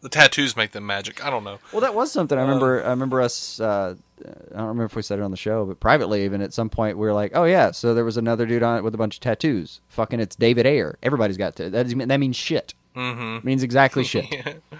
The 0.00 0.08
tattoos 0.08 0.56
make 0.56 0.72
them 0.72 0.86
magic. 0.86 1.24
I 1.24 1.30
don't 1.30 1.44
know. 1.44 1.58
Well, 1.72 1.80
that 1.82 1.94
was 1.94 2.10
something 2.12 2.38
I 2.38 2.42
remember. 2.42 2.84
I 2.84 2.90
remember 2.90 3.20
us. 3.20 3.60
Uh, 3.60 3.94
I 4.24 4.28
don't 4.56 4.68
remember 4.68 4.84
if 4.84 4.96
we 4.96 5.02
said 5.02 5.18
it 5.18 5.22
on 5.22 5.30
the 5.30 5.36
show, 5.36 5.64
but 5.64 5.80
privately, 5.80 6.24
even 6.24 6.42
at 6.42 6.52
some 6.52 6.68
point, 6.70 6.98
we 6.98 7.06
were 7.06 7.12
like, 7.12 7.32
"Oh 7.34 7.44
yeah." 7.44 7.70
So 7.70 7.94
there 7.94 8.04
was 8.04 8.16
another 8.16 8.46
dude 8.46 8.62
on 8.62 8.76
it 8.78 8.84
with 8.84 8.94
a 8.94 8.98
bunch 8.98 9.16
of 9.16 9.20
tattoos. 9.20 9.80
Fucking, 9.88 10.20
it's 10.20 10.36
David 10.36 10.66
Ayer. 10.66 10.98
Everybody's 11.02 11.36
got 11.36 11.56
to. 11.56 11.70
That, 11.70 11.86
is, 11.86 11.94
that 11.94 12.20
means 12.20 12.36
shit. 12.36 12.74
Mm-hmm. 12.96 13.36
It 13.36 13.44
means 13.44 13.62
exactly 13.62 14.04
shit. 14.04 14.62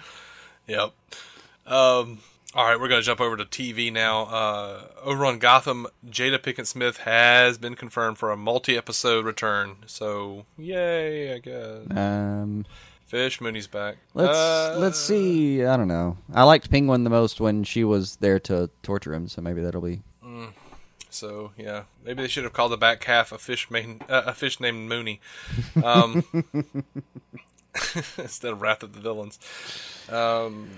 Yep. 0.67 0.93
Um, 1.65 2.19
All 2.53 2.65
right, 2.65 2.79
we're 2.79 2.87
going 2.87 3.01
to 3.01 3.05
jump 3.05 3.19
over 3.19 3.35
to 3.35 3.45
TV 3.45 3.91
now. 3.91 4.23
Uh, 4.25 4.81
over 5.03 5.25
on 5.25 5.39
Gotham, 5.39 5.87
Jada 6.07 6.37
Pinkett 6.37 6.67
Smith 6.67 6.97
has 6.97 7.57
been 7.57 7.75
confirmed 7.75 8.17
for 8.17 8.31
a 8.31 8.37
multi-episode 8.37 9.25
return. 9.25 9.77
So, 9.85 10.45
yay! 10.57 11.33
I 11.33 11.39
guess 11.39 11.87
Um, 11.97 12.65
Fish 13.11 13.41
Mooney's 13.41 13.67
back. 13.67 13.97
let's 14.13 14.37
Uh, 14.37 14.77
let's 14.79 14.97
see. 14.97 15.65
I 15.65 15.75
don't 15.75 15.89
know. 15.89 16.15
I 16.33 16.43
liked 16.43 16.71
Penguin 16.71 17.03
the 17.03 17.09
most 17.09 17.41
when 17.41 17.65
she 17.65 17.83
was 17.83 18.15
there 18.15 18.39
to 18.39 18.69
torture 18.83 19.13
him, 19.13 19.27
so 19.27 19.41
maybe 19.41 19.61
that'll 19.61 19.81
be. 19.81 20.01
So 21.09 21.51
yeah, 21.57 21.83
maybe 22.05 22.21
they 22.21 22.29
should 22.29 22.45
have 22.45 22.53
called 22.53 22.71
the 22.71 22.77
back 22.77 23.03
half 23.03 23.33
a 23.33 23.37
fish 23.37 23.69
main, 23.69 23.99
uh, 24.07 24.23
a 24.27 24.33
fish 24.33 24.61
named 24.61 24.87
Mooney, 24.87 25.19
um, 25.83 26.23
instead 28.17 28.53
of 28.53 28.61
Wrath 28.61 28.81
of 28.81 28.93
the 28.93 29.01
Villains. 29.01 29.37
Um, 30.09 30.69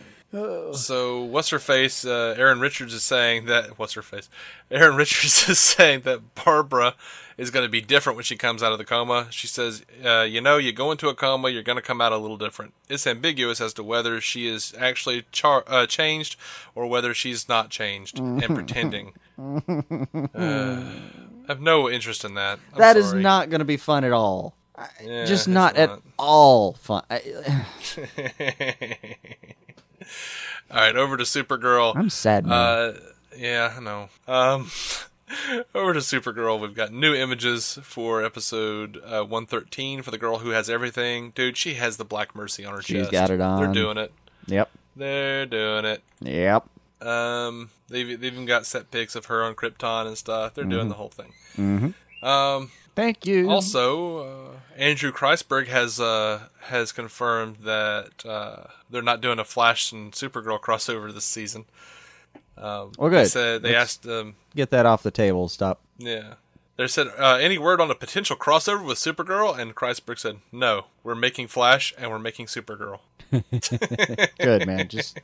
so 0.73 1.21
what's 1.23 1.49
her 1.49 1.59
face? 1.59 2.03
Uh, 2.05 2.35
Erin 2.37 2.59
Richards 2.59 2.93
is 2.93 3.03
saying 3.03 3.45
that 3.45 3.77
what's 3.77 3.93
her 3.93 4.01
face? 4.01 4.29
Aaron 4.71 4.95
Richards 5.03 5.47
is 5.47 5.59
saying 5.59 6.01
that 6.01 6.33
Barbara 6.35 6.95
is 7.37 7.49
going 7.51 7.65
to 7.65 7.69
be 7.69 7.81
different 7.81 8.15
when 8.15 8.23
she 8.23 8.35
comes 8.35 8.61
out 8.63 8.71
of 8.71 8.77
the 8.77 8.85
coma. 8.85 9.27
She 9.29 9.47
says, 9.47 9.83
uh, 10.03 10.21
"You 10.21 10.41
know, 10.41 10.57
you 10.57 10.71
go 10.71 10.91
into 10.91 11.07
a 11.09 11.15
coma, 11.15 11.49
you're 11.49 11.63
going 11.63 11.75
to 11.77 11.81
come 11.81 11.99
out 12.01 12.11
a 12.11 12.17
little 12.17 12.37
different. 12.37 12.73
It's 12.89 13.05
ambiguous 13.07 13.59
as 13.61 13.73
to 13.75 13.83
whether 13.83 14.19
she 14.21 14.47
is 14.47 14.73
actually 14.79 15.25
char- 15.31 15.63
uh, 15.67 15.85
changed 15.87 16.35
or 16.75 16.87
whether 16.87 17.13
she's 17.13 17.47
not 17.49 17.69
changed 17.69 18.19
and 18.19 18.43
pretending." 18.55 19.13
Uh, 20.35 20.83
I 21.49 21.51
have 21.51 21.59
no 21.59 21.89
interest 21.89 22.23
in 22.23 22.35
that. 22.35 22.59
I'm 22.73 22.79
That 22.79 22.95
is 22.97 23.09
sorry. 23.09 23.21
not 23.23 23.49
going 23.49 23.59
to 23.59 23.65
be 23.65 23.77
fun 23.77 24.03
at 24.03 24.11
all. 24.13 24.55
Yeah, 25.03 25.25
Just 25.25 25.47
it's 25.47 25.47
not, 25.47 25.75
at 25.75 25.89
all 26.17 26.73
fun. 26.73 27.03
All 30.71 30.77
right, 30.77 30.95
over 30.95 31.17
to 31.17 31.23
Supergirl. 31.23 31.95
I'm 31.95 32.09
sad. 32.09 32.45
Man. 32.45 32.53
Uh, 32.57 32.93
yeah, 33.37 33.73
I 33.77 33.79
know. 33.79 34.09
Um, 34.27 34.71
over 35.75 35.93
to 35.93 35.99
Supergirl. 35.99 36.59
We've 36.59 36.73
got 36.75 36.91
new 36.91 37.13
images 37.13 37.79
for 37.83 38.23
episode 38.23 38.97
uh, 39.03 39.21
113 39.23 40.01
for 40.01 40.11
the 40.11 40.17
girl 40.17 40.39
who 40.39 40.49
has 40.49 40.69
everything. 40.69 41.31
Dude, 41.35 41.57
she 41.57 41.75
has 41.75 41.97
the 41.97 42.05
Black 42.05 42.35
Mercy 42.35 42.65
on 42.65 42.73
her 42.75 42.81
She's 42.81 43.01
chest. 43.01 43.11
got 43.11 43.29
it 43.29 43.41
on. 43.41 43.61
They're 43.61 43.73
doing 43.73 43.97
it. 43.97 44.11
yep. 44.47 44.69
They're 44.95 45.45
doing 45.45 45.85
it. 45.85 46.03
Yep. 46.21 46.67
Um, 47.01 47.69
they've, 47.89 48.07
they've 48.07 48.23
even 48.33 48.45
got 48.45 48.65
set 48.65 48.91
pics 48.91 49.15
of 49.15 49.25
her 49.25 49.43
on 49.43 49.55
Krypton 49.55 50.07
and 50.07 50.17
stuff. 50.17 50.53
They're 50.53 50.63
doing 50.65 50.87
the 50.87 50.95
whole 50.95 51.09
thing. 51.09 51.33
Mm-hmm. 51.57 52.25
Um, 52.25 52.71
Thank 52.95 53.25
you. 53.25 53.49
Also, 53.49 54.17
uh, 54.17 54.52
Andrew 54.77 55.11
Kreisberg 55.11 55.67
has 55.67 55.99
uh, 55.99 56.47
has 56.61 56.91
confirmed 56.91 57.57
that 57.63 58.25
uh, 58.25 58.63
they're 58.89 59.01
not 59.01 59.21
doing 59.21 59.39
a 59.39 59.45
Flash 59.45 59.91
and 59.91 60.11
Supergirl 60.13 60.59
crossover 60.59 61.13
this 61.13 61.25
season. 61.25 61.65
Um, 62.57 62.91
Well, 62.97 63.09
They 63.09 63.23
good. 63.23 63.27
said 63.29 63.61
they 63.63 63.75
asked 63.75 64.05
um, 64.07 64.35
get 64.55 64.69
that 64.71 64.85
off 64.85 65.03
the 65.03 65.11
table. 65.11 65.49
Stop. 65.49 65.81
yeah. 65.97 66.35
They 66.75 66.87
said 66.87 67.07
uh, 67.19 67.35
any 67.39 67.59
word 67.59 67.79
on 67.79 67.91
a 67.91 67.95
potential 67.95 68.35
crossover 68.35 68.83
with 68.83 68.97
Supergirl, 68.97 69.57
and 69.59 69.75
Kreisberg 69.75 70.17
said 70.17 70.37
no. 70.51 70.85
We're 71.03 71.13
making 71.13 71.47
Flash 71.49 71.93
and 71.99 72.09
we're 72.09 72.17
making 72.17 72.47
Supergirl. 72.47 72.99
Good 74.39 74.65
man. 74.65 74.87
Just 74.87 75.19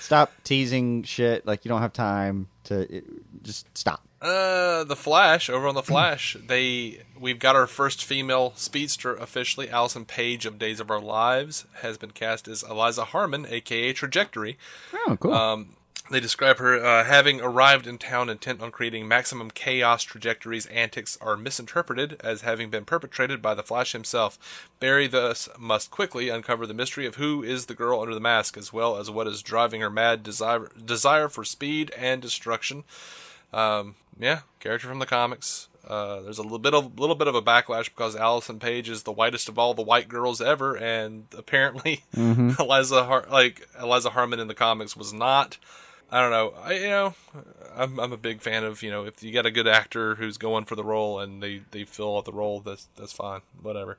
stop 0.00 0.32
teasing 0.42 1.04
shit. 1.04 1.46
Like 1.46 1.64
you 1.64 1.68
don't 1.68 1.82
have 1.82 1.92
time 1.92 2.48
to. 2.64 2.96
It, 2.96 3.04
just 3.44 3.66
stop. 3.78 4.02
Uh, 4.22 4.84
the 4.84 4.94
Flash 4.94 5.50
over 5.50 5.66
on 5.66 5.74
the 5.74 5.82
Flash, 5.82 6.36
they 6.46 7.00
we've 7.18 7.40
got 7.40 7.56
our 7.56 7.66
first 7.66 8.04
female 8.04 8.52
speedster 8.54 9.16
officially. 9.16 9.68
Allison 9.68 10.04
Paige 10.04 10.46
of 10.46 10.60
Days 10.60 10.78
of 10.78 10.92
Our 10.92 11.00
Lives 11.00 11.66
has 11.80 11.98
been 11.98 12.12
cast 12.12 12.46
as 12.46 12.62
Eliza 12.62 13.06
Harmon, 13.06 13.46
aka 13.48 13.92
Trajectory. 13.92 14.58
Oh, 15.08 15.16
cool. 15.18 15.34
Um, 15.34 15.70
they 16.08 16.20
describe 16.20 16.58
her 16.58 16.84
uh, 16.84 17.04
having 17.04 17.40
arrived 17.40 17.86
in 17.86 17.98
town 17.98 18.28
intent 18.28 18.60
on 18.60 18.70
creating 18.70 19.08
maximum 19.08 19.50
chaos. 19.50 20.04
Trajectory's 20.04 20.66
antics 20.66 21.18
are 21.20 21.36
misinterpreted 21.36 22.20
as 22.22 22.42
having 22.42 22.70
been 22.70 22.84
perpetrated 22.84 23.42
by 23.42 23.54
the 23.54 23.62
Flash 23.64 23.90
himself. 23.90 24.68
Barry 24.78 25.08
thus 25.08 25.48
must 25.58 25.90
quickly 25.90 26.28
uncover 26.28 26.64
the 26.64 26.74
mystery 26.74 27.06
of 27.06 27.16
who 27.16 27.42
is 27.42 27.66
the 27.66 27.74
girl 27.74 28.00
under 28.00 28.14
the 28.14 28.20
mask, 28.20 28.56
as 28.56 28.72
well 28.72 28.98
as 28.98 29.10
what 29.10 29.26
is 29.26 29.42
driving 29.42 29.80
her 29.80 29.90
mad 29.90 30.22
desire 30.22 30.70
desire 30.84 31.28
for 31.28 31.44
speed 31.44 31.90
and 31.96 32.22
destruction. 32.22 32.84
Um, 33.52 33.96
yeah, 34.18 34.40
character 34.60 34.88
from 34.88 34.98
the 34.98 35.06
comics. 35.06 35.68
Uh, 35.86 36.20
there's 36.20 36.38
a 36.38 36.42
little 36.42 36.58
bit 36.58 36.74
of 36.74 36.98
little 36.98 37.16
bit 37.16 37.26
of 37.26 37.34
a 37.34 37.42
backlash 37.42 37.86
because 37.86 38.14
Allison 38.14 38.58
Paige 38.60 38.88
is 38.88 39.02
the 39.02 39.12
whitest 39.12 39.48
of 39.48 39.58
all 39.58 39.74
the 39.74 39.82
white 39.82 40.08
girls 40.08 40.40
ever, 40.40 40.76
and 40.76 41.24
apparently 41.36 42.04
Eliza 42.16 43.04
Har- 43.04 43.26
like 43.30 43.68
Eliza 43.80 44.10
Harmon 44.10 44.38
in 44.40 44.48
the 44.48 44.54
comics 44.54 44.96
was 44.96 45.12
not. 45.12 45.58
I 46.10 46.20
don't 46.20 46.30
know. 46.30 46.54
I 46.62 46.74
you 46.74 46.88
know, 46.88 47.14
I'm 47.74 47.98
I'm 47.98 48.12
a 48.12 48.16
big 48.16 48.42
fan 48.42 48.64
of 48.64 48.82
you 48.82 48.90
know 48.90 49.04
if 49.06 49.22
you 49.22 49.32
got 49.32 49.46
a 49.46 49.50
good 49.50 49.66
actor 49.66 50.14
who's 50.14 50.38
going 50.38 50.66
for 50.66 50.76
the 50.76 50.84
role 50.84 51.18
and 51.18 51.42
they 51.42 51.62
they 51.72 51.84
fill 51.84 52.16
out 52.16 52.26
the 52.26 52.32
role, 52.32 52.60
that's 52.60 52.88
that's 52.96 53.12
fine. 53.12 53.40
Whatever. 53.60 53.98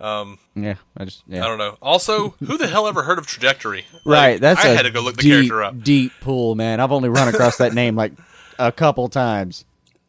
Um, 0.00 0.38
yeah. 0.54 0.76
I 0.96 1.04
just. 1.04 1.22
Yeah. 1.28 1.44
I 1.44 1.46
don't 1.46 1.58
know. 1.58 1.76
Also, 1.82 2.30
who 2.40 2.56
the 2.56 2.66
hell 2.66 2.86
ever 2.88 3.02
heard 3.02 3.18
of 3.18 3.26
Trajectory? 3.26 3.84
Right. 4.06 4.40
That's 4.40 4.64
I 4.64 4.68
a 4.68 4.74
had 4.76 4.82
to 4.82 4.90
go 4.90 5.02
look 5.02 5.16
the 5.16 5.22
deep, 5.22 5.32
character 5.32 5.62
up. 5.62 5.82
Deep 5.82 6.12
pool, 6.22 6.54
man. 6.54 6.80
I've 6.80 6.90
only 6.90 7.10
run 7.10 7.28
across 7.28 7.58
that 7.58 7.74
name 7.74 7.96
like 7.96 8.12
a 8.60 8.70
couple 8.72 9.08
times, 9.08 9.64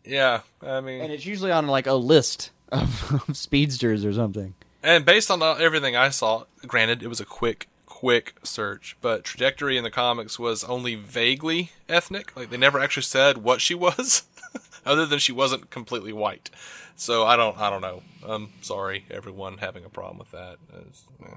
Yeah, 0.06 0.42
I 0.62 0.82
mean, 0.82 1.02
and 1.02 1.12
it's 1.12 1.26
usually 1.26 1.52
on 1.52 1.68
like 1.68 1.88
a 1.88 1.94
list 1.94 2.52
of, 2.72 3.24
of 3.30 3.38
speedsters 3.38 4.06
or 4.06 4.14
something. 4.14 4.54
And 4.84 5.06
based 5.06 5.30
on 5.32 5.42
everything 5.42 5.96
I 5.96 6.10
saw, 6.10 6.46
granted, 6.68 7.04
it 7.04 7.08
was 7.08 7.20
a 7.20 7.26
quick, 7.26 7.68
quick 7.86 8.34
search, 8.44 8.98
but 9.02 9.24
Trajectory 9.24 9.78
in 9.78 9.84
the 9.84 9.92
comics 9.92 10.40
was 10.40 10.64
only 10.64 10.96
vaguely 10.96 11.72
ethnic. 11.88 12.36
Like, 12.36 12.50
they 12.50 12.58
never 12.58 12.80
actually 12.80 13.04
said 13.04 13.38
what 13.40 13.62
she 13.62 13.76
was, 13.76 14.24
other 14.86 15.06
than 15.06 15.20
she 15.20 15.32
wasn't 15.32 15.70
completely 15.70 16.14
white. 16.14 16.50
So 16.96 17.26
I 17.26 17.36
don't, 17.36 17.58
I 17.58 17.70
don't 17.70 17.82
know. 17.82 18.02
I'm 18.28 18.50
sorry, 18.62 19.06
everyone 19.10 19.60
having 19.60 19.86
a 19.86 19.90
problem 19.90 20.18
with 20.18 20.32
that. 20.32 20.58
It's, 20.88 21.04
eh. 21.24 21.36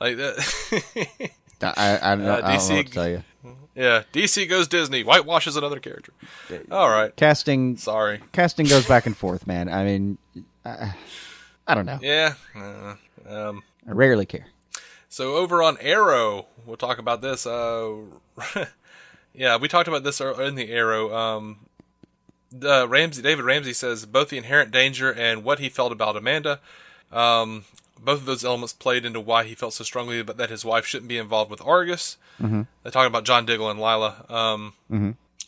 Like 0.00 0.16
that. 0.16 1.30
I, 1.76 1.98
I, 2.02 2.14
don't 2.14 2.24
know, 2.24 2.32
Uh, 2.32 2.36
I 2.36 2.40
don't 2.40 2.44
know 2.44 2.50
DC 2.50 2.76
what 2.76 2.86
to 2.86 2.92
tell 2.92 3.08
you. 3.08 3.24
Yeah, 3.74 4.02
DC 4.12 4.48
goes 4.48 4.68
Disney, 4.68 5.02
whitewashes 5.02 5.56
another 5.56 5.80
character. 5.80 6.12
All 6.70 6.88
right, 6.88 7.14
Casting, 7.16 7.76
sorry. 7.76 8.20
casting 8.32 8.66
goes 8.66 8.86
back 8.86 9.06
and 9.06 9.16
forth, 9.16 9.46
man. 9.46 9.68
I 9.68 9.84
mean, 9.84 10.18
I, 10.64 10.94
I 11.66 11.74
don't 11.74 11.86
know. 11.86 11.98
Yeah. 12.02 12.34
uh, 12.56 12.94
um, 13.28 13.62
I 13.88 13.92
rarely 13.92 14.26
care. 14.26 14.46
So 15.08 15.36
over 15.36 15.62
on 15.62 15.76
Arrow, 15.80 16.46
we'll 16.66 16.76
talk 16.76 16.98
about 16.98 17.20
this. 17.22 17.46
Uh, 17.46 17.96
yeah, 19.34 19.56
we 19.56 19.68
talked 19.68 19.88
about 19.88 20.02
this 20.04 20.20
in 20.20 20.54
the 20.56 20.70
Arrow. 20.72 21.14
Um, 21.14 21.58
the 22.50 22.86
Ramsey, 22.88 23.22
David 23.22 23.44
Ramsey 23.44 23.72
says 23.72 24.06
both 24.06 24.28
the 24.28 24.38
inherent 24.38 24.70
danger 24.70 25.12
and 25.12 25.44
what 25.44 25.58
he 25.58 25.68
felt 25.68 25.92
about 25.92 26.16
Amanda. 26.16 26.60
Um, 27.12 27.64
both 27.98 28.20
of 28.20 28.26
those 28.26 28.44
elements 28.44 28.72
played 28.72 29.04
into 29.04 29.20
why 29.20 29.44
he 29.44 29.54
felt 29.54 29.74
so 29.74 29.84
strongly 29.84 30.18
about 30.20 30.36
that 30.36 30.50
his 30.50 30.64
wife 30.64 30.86
shouldn't 30.86 31.08
be 31.08 31.18
involved 31.18 31.50
with 31.50 31.62
Argus. 31.62 32.16
Mm-hmm. 32.40 32.62
They're 32.82 32.92
talking 32.92 33.06
about 33.06 33.24
John 33.24 33.46
Diggle 33.46 33.70
and 33.70 33.80
Lyla. 33.80 34.30
Um, 34.30 34.72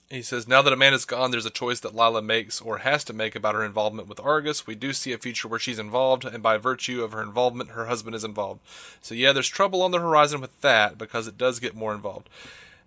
He 0.09 0.22
says, 0.22 0.46
now 0.46 0.62
that 0.62 0.72
a 0.72 0.76
man 0.76 0.94
is 0.94 1.04
gone, 1.04 1.32
there's 1.32 1.46
a 1.46 1.50
choice 1.50 1.80
that 1.80 1.92
Lyla 1.92 2.22
makes 2.22 2.61
or 2.61 2.78
has 2.78 3.02
to 3.04 3.12
make 3.12 3.35
about 3.35 3.56
her 3.56 3.64
involvement 3.64 4.06
with 4.09 4.20
Argus. 4.20 4.64
We 4.64 4.76
do 4.76 4.92
see 4.92 5.12
a 5.12 5.18
future 5.18 5.48
where 5.48 5.59
she's 5.59 5.80
involved, 5.80 6.24
and 6.24 6.44
by 6.44 6.59
virtue 6.59 7.02
of 7.02 7.11
her 7.11 7.20
involvement, 7.20 7.70
her 7.70 7.87
husband 7.87 8.14
is 8.14 8.22
involved. 8.22 8.61
So, 9.02 9.16
yeah, 9.16 9.32
there's 9.32 9.48
trouble 9.48 9.82
on 9.82 9.90
the 9.90 9.98
horizon 9.98 10.40
with 10.40 10.61
that 10.61 10.96
because 10.96 11.26
it 11.26 11.37
does 11.37 11.59
get 11.59 11.74
more 11.74 11.92
involved. 11.92 12.28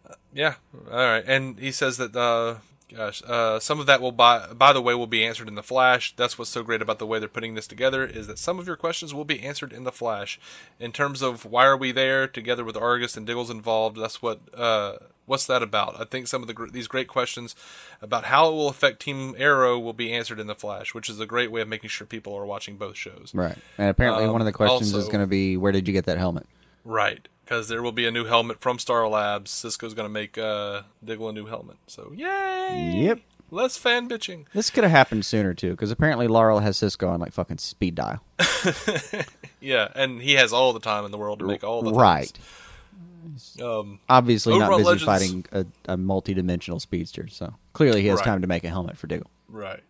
Uh, 0.09 0.13
yeah, 0.33 0.55
all 0.89 0.97
right. 0.97 1.25
And 1.27 1.59
he 1.59 1.73
says 1.73 1.97
that, 1.97 2.15
uh, 2.15 2.59
gosh, 2.95 3.21
uh, 3.25 3.60
some 3.60 3.80
of 3.80 3.86
that 3.86 4.02
will, 4.02 4.12
by, 4.12 4.47
by 4.54 4.73
the 4.73 4.82
way, 4.82 4.93
will 4.95 5.08
be 5.08 5.25
answered 5.25 5.47
in 5.47 5.56
the 5.56 5.63
Flash. 5.63 6.15
That's 6.15 6.38
what's 6.38 6.49
so 6.49 6.63
great 6.63 6.82
about 6.82 6.99
the 6.99 7.06
way 7.06 7.19
they're 7.19 7.30
putting 7.30 7.56
this 7.56 7.67
together 7.67 8.06
is 8.06 8.28
that 8.28 8.39
some 8.39 8.60
of 8.60 8.67
your 8.67 8.75
questions 8.75 9.13
will 9.13 9.25
be 9.25 9.41
answered 9.41 9.73
in 9.73 9.84
the 9.84 9.91
Flash. 9.91 10.39
In 10.80 10.91
terms 10.91 11.21
of 11.21 11.45
why 11.45 11.65
are 11.65 11.78
we 11.78 11.91
there 11.91 12.28
together 12.28 12.63
with 12.63 12.75
Argus 12.75 13.15
and 13.17 13.25
Diggle's 13.25 13.49
involved, 13.49 13.97
that's 13.97 14.21
what. 14.21 14.39
Uh, 14.54 14.97
what's 15.25 15.45
that 15.45 15.62
about? 15.62 16.02
I 16.02 16.06
think 16.06 16.28
some 16.28 16.41
of 16.41 16.47
the 16.47 16.56
gr- 16.56 16.67
these 16.67 16.88
great 16.88 17.08
questions 17.08 17.56
about 18.02 18.25
how 18.25 18.49
it 18.49 18.54
will 18.54 18.67
affect 18.67 18.99
Team 18.99 19.36
Arrow 19.38 19.78
will 19.78 19.93
be 19.93 20.12
answered 20.12 20.39
in 20.39 20.47
the 20.47 20.56
Flash, 20.56 20.95
which 20.95 21.08
is 21.08 21.19
a 21.19 21.28
great 21.28 21.52
way 21.52 21.62
of 21.62 21.67
making 21.67 21.91
sure 21.91 22.08
people 22.08 22.34
are 22.36 22.47
watching 22.47 22.78
both 22.78 22.97
shows. 22.97 23.32
Right. 23.34 23.56
And 23.78 23.89
apparently, 23.89 24.25
Um, 24.25 24.32
one 24.32 24.41
of 24.41 24.45
the 24.45 24.52
questions 24.52 24.93
is 24.93 25.06
going 25.06 25.21
to 25.21 25.28
be, 25.28 25.56
"Where 25.56 25.71
did 25.71 25.88
you 25.88 25.93
get 25.93 26.06
that 26.06 26.17
helmet?" 26.17 26.47
Right, 26.84 27.28
because 27.49 27.67
there 27.67 27.81
will 27.81 27.91
be 27.91 28.05
a 28.05 28.12
new 28.12 28.25
helmet 28.25 28.62
from 28.62 28.77
Star 28.77 29.07
Labs. 29.07 29.49
Cisco's 29.49 29.95
going 29.95 30.05
to 30.05 30.13
make 30.13 30.38
uh, 30.38 30.83
Diggle 31.03 31.29
a 31.29 31.33
new 31.33 31.47
helmet. 31.47 31.77
So 31.88 32.12
yay! 32.15 32.93
Yep. 33.05 33.21
Less 33.51 33.75
fan 33.75 34.07
bitching. 34.07 34.45
This 34.53 34.69
could 34.69 34.83
have 34.83 34.91
happened 34.91 35.25
sooner 35.25 35.55
too, 35.55 35.71
because 35.71 35.89
apparently 35.89 36.27
Laurel 36.27 36.59
has 36.59 36.77
Cisco 36.77 37.07
on 37.09 37.19
like 37.19 37.33
fucking 37.33 37.57
speed 37.57 37.95
dial. 37.95 38.23
Yeah, 39.62 39.89
and 39.93 40.21
he 40.21 40.35
has 40.35 40.53
all 40.53 40.71
the 40.71 40.79
time 40.79 41.03
in 41.03 41.12
the 41.12 41.17
world 41.17 41.39
to 41.39 41.45
make 41.45 41.65
all 41.65 41.81
the 41.81 41.91
right. 41.91 42.31
Um, 43.62 43.99
Obviously, 44.07 44.57
not 44.57 44.69
busy 44.69 44.83
Legends- 44.83 45.03
fighting 45.03 45.45
a, 45.51 45.65
a 45.89 45.97
multi-dimensional 45.97 46.79
speedster, 46.79 47.27
so 47.27 47.53
clearly 47.73 48.01
he 48.01 48.07
has 48.07 48.19
Right. 48.19 48.25
time 48.25 48.41
to 48.41 48.47
make 48.47 48.63
a 48.63 48.69
helmet 48.69 48.97
for 48.97 49.07
Diggle. 49.07 49.29
Right. 49.49 49.81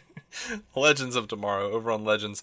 Legends 0.76 1.16
of 1.16 1.28
Tomorrow 1.28 1.70
over 1.70 1.90
on 1.90 2.04
Legends. 2.04 2.42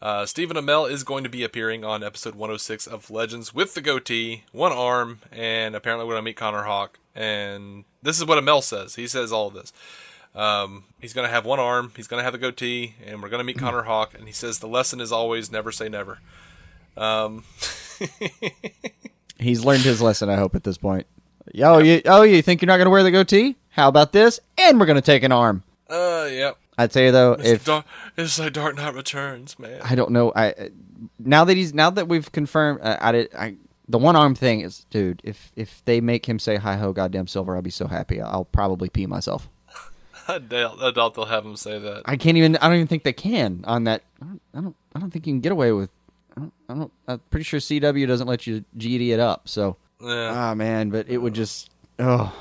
Uh, 0.00 0.26
Stephen 0.26 0.56
Amell 0.56 0.90
is 0.90 1.04
going 1.04 1.24
to 1.24 1.30
be 1.30 1.42
appearing 1.42 1.84
on 1.84 2.02
episode 2.04 2.34
106 2.34 2.86
of 2.86 3.10
Legends 3.10 3.54
with 3.54 3.74
the 3.74 3.80
goatee, 3.80 4.44
one 4.52 4.72
arm, 4.72 5.20
and 5.32 5.74
apparently 5.74 6.06
we're 6.06 6.12
going 6.12 6.22
to 6.22 6.30
meet 6.30 6.36
Connor 6.36 6.64
Hawke. 6.64 6.98
and 7.14 7.84
this 8.02 8.18
is 8.18 8.26
what 8.26 8.38
Amell 8.38 8.62
says. 8.62 8.94
He 8.94 9.06
says 9.06 9.32
all 9.32 9.48
of 9.48 9.54
this. 9.54 9.72
Um, 10.34 10.84
he's 11.00 11.14
going 11.14 11.26
to 11.26 11.32
have 11.32 11.46
one 11.46 11.58
arm. 11.58 11.92
He's 11.96 12.06
going 12.06 12.20
to 12.20 12.24
have 12.24 12.34
a 12.34 12.38
goatee, 12.38 12.94
and 13.04 13.22
we're 13.22 13.30
going 13.30 13.40
to 13.40 13.44
meet 13.44 13.58
Connor 13.58 13.82
Hawke. 13.84 14.14
And 14.14 14.26
he 14.26 14.32
says 14.32 14.58
the 14.58 14.68
lesson 14.68 15.00
is 15.00 15.10
always 15.10 15.50
never 15.50 15.72
say 15.72 15.88
never. 15.88 16.18
Um, 16.96 17.44
He's 19.38 19.64
learned 19.64 19.82
his 19.82 20.00
lesson, 20.00 20.28
I 20.30 20.36
hope, 20.36 20.54
at 20.54 20.64
this 20.64 20.78
point. 20.78 21.06
Yo, 21.52 21.78
you, 21.78 22.02
oh, 22.06 22.22
you 22.22 22.42
think 22.42 22.60
you're 22.60 22.66
not 22.66 22.76
going 22.78 22.86
to 22.86 22.90
wear 22.90 23.02
the 23.02 23.10
goatee? 23.10 23.56
How 23.70 23.88
about 23.88 24.12
this? 24.12 24.40
And 24.58 24.80
we're 24.80 24.86
going 24.86 24.96
to 24.96 25.02
take 25.02 25.22
an 25.22 25.32
arm. 25.32 25.62
Uh, 25.90 26.28
yep. 26.30 26.56
I'd 26.78 26.92
say 26.92 27.10
though, 27.10 27.32
It's, 27.32 27.48
if 27.48 27.64
dark, 27.64 27.86
it's 28.16 28.38
like 28.38 28.52
Dark 28.52 28.76
Knight 28.76 28.94
Returns, 28.94 29.58
man. 29.58 29.80
I 29.82 29.94
don't 29.94 30.10
know, 30.10 30.32
I 30.36 30.70
now 31.18 31.44
that 31.44 31.56
he's 31.56 31.72
now 31.74 31.90
that 31.90 32.08
we've 32.08 32.30
confirmed, 32.32 32.80
uh, 32.82 32.96
I 33.00 33.12
did. 33.12 33.34
I 33.34 33.56
the 33.88 33.98
one 33.98 34.16
arm 34.16 34.34
thing 34.34 34.60
is, 34.60 34.84
dude. 34.90 35.20
If 35.24 35.52
if 35.56 35.82
they 35.84 36.00
make 36.00 36.26
him 36.26 36.38
say 36.38 36.56
"Hi 36.56 36.76
ho, 36.76 36.92
goddamn 36.92 37.28
silver," 37.28 37.54
I'll 37.54 37.62
be 37.62 37.70
so 37.70 37.86
happy. 37.86 38.20
I'll 38.20 38.44
probably 38.44 38.88
pee 38.88 39.06
myself. 39.06 39.48
I 40.28 40.38
doubt, 40.38 40.82
I 40.82 40.90
doubt 40.90 41.14
they'll 41.14 41.24
have 41.26 41.44
him 41.46 41.56
say 41.56 41.78
that. 41.78 42.02
I 42.04 42.16
can't 42.16 42.36
even. 42.36 42.56
I 42.56 42.66
don't 42.66 42.76
even 42.76 42.88
think 42.88 43.04
they 43.04 43.12
can 43.12 43.62
on 43.64 43.84
that. 43.84 44.02
I 44.20 44.26
don't. 44.26 44.42
I 44.54 44.60
don't, 44.60 44.76
I 44.94 44.98
don't 44.98 45.10
think 45.12 45.26
you 45.26 45.32
can 45.34 45.40
get 45.40 45.52
away 45.52 45.70
with. 45.72 45.90
I 46.36 46.40
don't, 46.40 46.52
I 46.68 46.74
don't. 46.74 46.92
I'm 47.06 47.18
pretty 47.30 47.44
sure 47.44 47.60
CW 47.60 48.06
doesn't 48.08 48.26
let 48.26 48.46
you 48.46 48.64
GD 48.76 49.10
it 49.10 49.20
up. 49.20 49.48
So, 49.48 49.76
Yeah. 50.02 50.32
ah 50.34 50.54
man, 50.54 50.90
but 50.90 51.08
it 51.08 51.18
would 51.18 51.34
just. 51.34 51.70
Oh, 51.98 52.34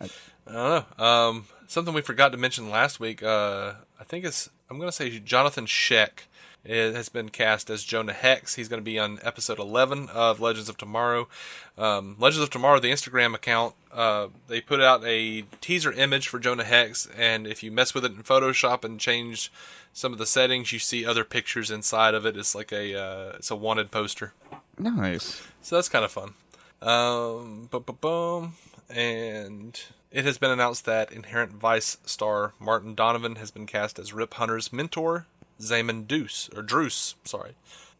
I 0.00 0.08
don't 0.46 0.54
know. 0.98 1.04
Um, 1.04 1.44
something 1.68 1.94
we 1.94 2.00
forgot 2.00 2.32
to 2.32 2.38
mention 2.38 2.68
last 2.70 2.98
week. 2.98 3.22
Uh, 3.22 3.74
I 4.00 4.04
think 4.04 4.24
it's 4.24 4.50
I'm 4.68 4.78
going 4.78 4.88
to 4.88 4.92
say 4.92 5.20
Johnathon 5.20 5.68
Schaech 5.68 6.24
has 6.66 7.08
been 7.08 7.28
cast 7.28 7.70
as 7.70 7.84
Jonah 7.84 8.12
Hex. 8.12 8.56
He's 8.56 8.68
going 8.68 8.80
to 8.80 8.84
be 8.84 8.98
on 8.98 9.20
episode 9.22 9.58
11 9.58 10.08
of 10.08 10.40
Legends 10.40 10.68
of 10.68 10.76
Tomorrow. 10.76 11.28
Um, 11.76 12.16
Legends 12.18 12.42
of 12.42 12.50
Tomorrow, 12.50 12.80
the 12.80 12.90
Instagram 12.90 13.34
account, 13.34 13.74
uh, 13.92 14.28
they 14.48 14.60
put 14.60 14.80
out 14.80 15.04
a 15.06 15.42
teaser 15.60 15.92
image 15.92 16.28
for 16.28 16.38
Jonah 16.38 16.64
Hex, 16.64 17.08
and 17.16 17.46
if 17.46 17.62
you 17.62 17.70
mess 17.70 17.94
with 17.94 18.04
it 18.04 18.12
in 18.12 18.22
Photoshop 18.22 18.84
and 18.84 18.98
change 18.98 19.52
some 19.92 20.12
of 20.12 20.18
the 20.18 20.26
settings, 20.26 20.72
you 20.72 20.78
see 20.78 21.06
other 21.06 21.24
pictures 21.24 21.70
inside 21.70 22.14
of 22.14 22.26
it. 22.26 22.36
It's 22.36 22.54
like 22.54 22.72
a 22.72 22.98
uh, 23.00 23.32
it's 23.36 23.50
a 23.50 23.56
wanted 23.56 23.90
poster. 23.90 24.34
nice. 24.78 25.40
So 25.62 25.76
that's 25.76 25.88
kind 25.88 26.04
of 26.04 26.10
fun. 26.10 26.34
Um, 26.82 27.68
boom, 27.70 27.82
boom, 27.82 27.98
boom. 28.00 28.52
And 28.90 29.80
it 30.10 30.24
has 30.24 30.38
been 30.38 30.50
announced 30.50 30.84
that 30.86 31.12
Inherent 31.12 31.52
Vice 31.52 31.98
star 32.04 32.54
Martin 32.58 32.94
Donovan 32.94 33.36
has 33.36 33.50
been 33.50 33.66
cast 33.66 33.98
as 33.98 34.12
Rip 34.12 34.34
Hunter's 34.34 34.72
mentor, 34.72 35.26
Zaman 35.60 36.04
Deuce, 36.04 36.48
or 36.54 36.62
Druce, 36.62 37.14
sorry. 37.24 37.52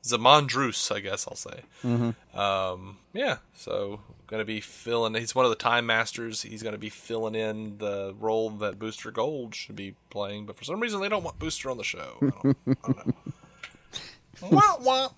Zaman 0.04 0.46
Druce, 0.46 0.90
I 0.90 1.00
guess 1.00 1.26
I'll 1.26 1.36
say. 1.36 1.62
Mm-hmm. 1.84 2.38
Um, 2.38 2.98
yeah, 3.12 3.38
so 3.54 4.00
going 4.26 4.40
to 4.40 4.44
be 4.44 4.60
filling. 4.60 5.14
He's 5.14 5.34
one 5.34 5.44
of 5.44 5.50
the 5.50 5.56
Time 5.56 5.86
Masters. 5.86 6.42
He's 6.42 6.62
going 6.62 6.74
to 6.74 6.78
be 6.78 6.88
filling 6.88 7.34
in 7.34 7.78
the 7.78 8.14
role 8.18 8.50
that 8.50 8.78
Booster 8.78 9.10
Gold 9.10 9.54
should 9.54 9.76
be 9.76 9.94
playing, 10.10 10.46
but 10.46 10.56
for 10.56 10.64
some 10.64 10.80
reason 10.80 11.00
they 11.00 11.08
don't 11.08 11.24
want 11.24 11.38
Booster 11.38 11.70
on 11.70 11.76
the 11.76 11.84
show. 11.84 12.18
I 12.22 12.26
don't, 12.26 12.56
I 12.66 12.92
don't 12.92 13.06
know. 13.06 13.14
wah, 14.80 15.10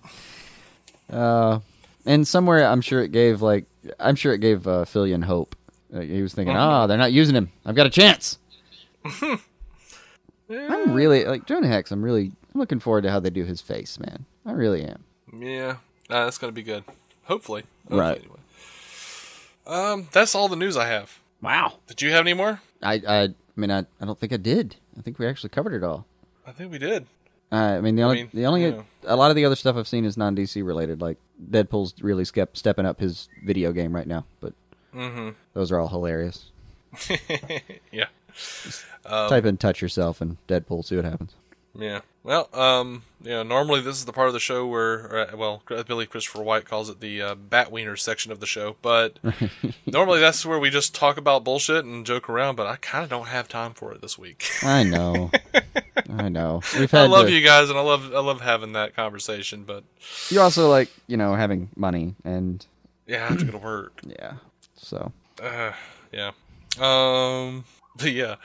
wah. 1.09 1.15
Uh, 1.15 1.59
and 2.05 2.27
somewhere 2.27 2.65
I'm 2.65 2.81
sure 2.81 3.03
it 3.03 3.11
gave 3.11 3.41
like 3.41 3.65
I'm 3.99 4.15
sure 4.15 4.33
it 4.33 4.39
gave 4.39 4.67
uh, 4.67 4.85
Fillion 4.85 5.23
hope. 5.23 5.55
He 5.93 6.21
was 6.21 6.33
thinking, 6.33 6.55
ah, 6.55 6.87
they're 6.87 6.97
not 6.97 7.11
using 7.11 7.35
him. 7.35 7.51
I've 7.65 7.75
got 7.75 7.85
a 7.85 7.89
chance. 7.89 8.37
I'm 10.49 10.93
really 10.93 11.25
like 11.25 11.45
Jonah 11.45 11.67
Hex. 11.67 11.91
I'm 11.91 12.03
really 12.03 12.31
I'm 12.53 12.59
looking 12.59 12.79
forward 12.79 13.03
to 13.03 13.11
how 13.11 13.19
they 13.19 13.29
do 13.29 13.45
his 13.45 13.61
face, 13.61 13.99
man. 13.99 14.25
I 14.45 14.51
really 14.53 14.83
am. 14.83 15.03
Yeah, 15.37 15.77
uh, 16.09 16.25
that's 16.25 16.37
gonna 16.37 16.51
be 16.53 16.63
good. 16.63 16.83
Hopefully. 17.23 17.63
Hopefully, 17.83 17.99
Right. 17.99 18.17
Anyway. 18.19 18.37
Um, 19.67 20.07
that's 20.11 20.35
all 20.35 20.47
the 20.47 20.55
news 20.55 20.75
I 20.75 20.87
have. 20.87 21.19
Wow. 21.41 21.73
Did 21.87 22.01
you 22.01 22.11
have 22.11 22.21
any 22.21 22.33
more? 22.33 22.61
I 22.81 23.01
I, 23.07 23.21
I 23.23 23.29
mean 23.55 23.71
I, 23.71 23.79
I 23.79 24.05
don't 24.05 24.19
think 24.19 24.33
I 24.33 24.37
did. 24.37 24.75
I 24.97 25.01
think 25.01 25.19
we 25.19 25.27
actually 25.27 25.49
covered 25.49 25.73
it 25.73 25.83
all. 25.83 26.05
I 26.45 26.51
think 26.51 26.71
we 26.71 26.79
did. 26.79 27.05
Uh, 27.51 27.55
I 27.55 27.81
mean 27.81 27.95
the 27.95 28.03
only 28.03 28.23
mean, 28.23 28.29
the 28.33 28.45
only 28.45 28.75
a 29.05 29.15
lot 29.15 29.29
of 29.29 29.35
the 29.35 29.45
other 29.45 29.55
stuff 29.55 29.75
I've 29.75 29.87
seen 29.87 30.05
is 30.05 30.17
non 30.17 30.35
DC 30.35 30.65
related. 30.65 31.01
Like 31.01 31.17
Deadpool's 31.49 31.93
really 32.01 32.25
skep- 32.25 32.55
stepping 32.57 32.85
up 32.85 32.99
his 32.99 33.29
video 33.43 33.71
game 33.71 33.93
right 33.93 34.07
now, 34.07 34.25
but 34.39 34.53
Mm-hmm. 34.95 35.29
those 35.53 35.71
are 35.71 35.79
all 35.79 35.87
hilarious. 35.89 36.45
Yeah. 37.91 38.05
Um, 39.05 39.29
Type 39.29 39.45
in 39.45 39.57
"touch 39.57 39.81
yourself" 39.81 40.21
and 40.21 40.37
Deadpool, 40.47 40.85
see 40.85 40.95
what 40.95 41.05
happens. 41.05 41.33
Yeah. 41.77 42.01
Well, 42.23 42.49
um, 42.53 43.03
yeah. 43.21 43.43
Normally, 43.43 43.81
this 43.81 43.95
is 43.97 44.05
the 44.05 44.13
part 44.13 44.27
of 44.27 44.33
the 44.33 44.39
show 44.39 44.65
where, 44.67 45.31
uh, 45.31 45.37
well, 45.37 45.63
Billy 45.87 46.05
Christopher 46.05 46.43
White 46.43 46.65
calls 46.65 46.89
it 46.89 46.99
the 46.99 47.21
uh, 47.21 47.35
Batwiener 47.35 47.97
section 47.97 48.31
of 48.31 48.39
the 48.39 48.45
show. 48.45 48.75
But 48.81 49.17
normally, 49.85 50.19
that's 50.19 50.45
where 50.45 50.59
we 50.59 50.69
just 50.69 50.93
talk 50.93 51.17
about 51.17 51.43
bullshit 51.43 51.83
and 51.85 52.05
joke 52.05 52.29
around. 52.29 52.55
But 52.55 52.67
I 52.67 52.75
kind 52.77 53.03
of 53.03 53.09
don't 53.09 53.27
have 53.27 53.47
time 53.49 53.73
for 53.73 53.91
it 53.93 54.01
this 54.01 54.17
week. 54.17 54.49
I 54.63 54.83
know, 54.83 55.31
I 56.09 56.29
know. 56.29 56.61
We've 56.77 56.91
had 56.91 57.05
I 57.05 57.07
love 57.07 57.27
to- 57.27 57.33
you 57.33 57.43
guys, 57.43 57.69
and 57.69 57.77
I 57.79 57.81
love 57.81 58.13
I 58.13 58.19
love 58.19 58.41
having 58.41 58.73
that 58.73 58.95
conversation. 58.95 59.63
But 59.63 59.83
You 60.29 60.41
also 60.41 60.69
like 60.69 60.89
you 61.07 61.17
know 61.17 61.35
having 61.35 61.69
money 61.75 62.15
and 62.23 62.65
yeah, 63.07 63.23
I 63.25 63.27
have 63.29 63.39
to 63.39 63.45
go 63.45 63.51
to 63.53 63.57
work. 63.57 63.99
yeah. 64.05 64.33
So 64.81 65.11
Uh, 65.41 65.73
yeah. 66.11 66.31
Um. 66.79 67.65
But 67.97 68.13
yeah. 68.13 68.35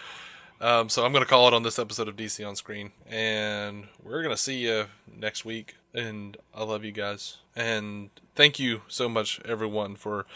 Um. 0.60 0.88
So 0.88 1.04
I'm 1.04 1.12
gonna 1.12 1.24
call 1.24 1.46
it 1.48 1.54
on 1.54 1.62
this 1.62 1.78
episode 1.78 2.08
of 2.08 2.16
DC 2.16 2.46
on 2.46 2.56
Screen, 2.56 2.90
and 3.08 3.86
we're 4.02 4.22
gonna 4.22 4.36
see 4.36 4.58
you 4.58 4.86
next 5.16 5.44
week. 5.44 5.76
And 5.94 6.36
I 6.54 6.64
love 6.64 6.84
you 6.84 6.92
guys, 6.92 7.38
and 7.54 8.10
thank 8.34 8.58
you 8.58 8.82
so 8.88 9.08
much, 9.08 9.40
everyone, 9.44 9.94
for 9.94 10.26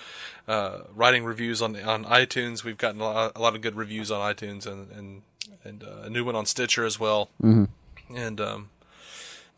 uh, 0.49 0.83
writing 0.95 1.25
reviews 1.25 1.61
on 1.61 1.77
on 1.77 2.05
iTunes. 2.05 2.63
We've 2.63 2.79
gotten 2.79 3.01
a 3.01 3.05
lot, 3.05 3.33
a 3.35 3.41
lot 3.41 3.57
of 3.57 3.63
good 3.63 3.75
reviews 3.75 4.11
on 4.13 4.21
iTunes, 4.35 4.65
and 4.65 4.91
and 4.93 5.23
and 5.65 5.83
uh, 5.83 6.03
a 6.05 6.11
new 6.11 6.25
one 6.25 6.37
on 6.37 6.47
Stitcher 6.47 6.85
as 6.85 7.01
well. 7.01 7.31
Mm-hmm. 7.43 8.17
And 8.17 8.41
um, 8.41 8.71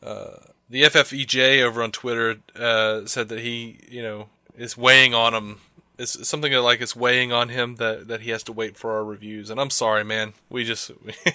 uh, 0.02 0.36
the 0.68 0.82
FFEJ 0.84 1.62
over 1.62 1.82
on 1.82 1.92
Twitter 1.92 2.38
uh, 2.56 3.04
said 3.06 3.28
that 3.28 3.40
he, 3.40 3.80
you 3.88 4.02
know, 4.02 4.28
is 4.56 4.76
weighing 4.76 5.14
on 5.14 5.34
him. 5.34 5.60
It's 6.02 6.28
something 6.28 6.50
that, 6.52 6.62
like 6.62 6.80
it's 6.80 6.96
weighing 6.96 7.32
on 7.32 7.48
him 7.48 7.76
that, 7.76 8.08
that 8.08 8.22
he 8.22 8.30
has 8.30 8.42
to 8.44 8.52
wait 8.52 8.76
for 8.76 8.92
our 8.92 9.04
reviews. 9.04 9.50
And 9.50 9.60
I'm 9.60 9.70
sorry, 9.70 10.04
man. 10.04 10.32
We 10.50 10.64
just, 10.64 10.90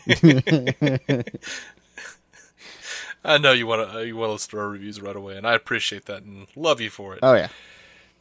I 3.24 3.38
know 3.38 3.52
you 3.54 3.66
want 3.68 3.92
to 3.92 4.06
you 4.06 4.16
want 4.16 4.34
us 4.34 4.46
to 4.46 4.52
throw 4.52 4.62
our 4.64 4.70
reviews 4.70 5.02
right 5.02 5.16
away, 5.16 5.38
and 5.38 5.48
I 5.48 5.54
appreciate 5.54 6.06
that 6.06 6.24
and 6.24 6.48
love 6.56 6.80
you 6.82 6.90
for 6.90 7.14
it. 7.14 7.20
oh 7.24 7.34
yeah. 7.34 7.50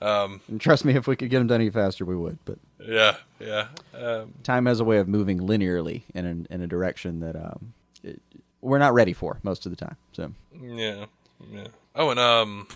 Um, 0.00 0.40
And 0.48 0.60
trust 0.60 0.84
me, 0.84 0.94
if 0.94 1.06
we 1.06 1.16
could 1.16 1.30
get 1.30 1.38
them 1.38 1.46
done 1.46 1.60
any 1.60 1.70
faster, 1.70 2.04
we 2.04 2.16
would. 2.16 2.38
But 2.44 2.58
yeah, 2.78 3.16
yeah. 3.40 3.68
Um, 3.94 4.34
time 4.42 4.66
has 4.66 4.78
a 4.80 4.84
way 4.84 4.98
of 4.98 5.08
moving 5.08 5.40
linearly 5.40 6.02
in 6.14 6.46
a, 6.50 6.54
in 6.54 6.60
a 6.60 6.66
direction 6.66 7.20
that 7.20 7.34
um 7.36 7.72
it, 8.02 8.20
we're 8.60 8.78
not 8.78 8.94
ready 8.94 9.12
for 9.12 9.38
most 9.42 9.64
of 9.66 9.72
the 9.72 9.76
time. 9.76 9.96
So 10.12 10.32
Yeah, 10.62 11.06
yeah. 11.50 11.68
Oh, 11.94 12.10
and 12.10 12.20
um, 12.20 12.68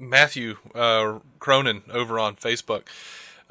Matthew 0.00 0.56
uh, 0.74 1.18
Cronin 1.38 1.82
over 1.92 2.18
on 2.18 2.36
Facebook 2.36 2.84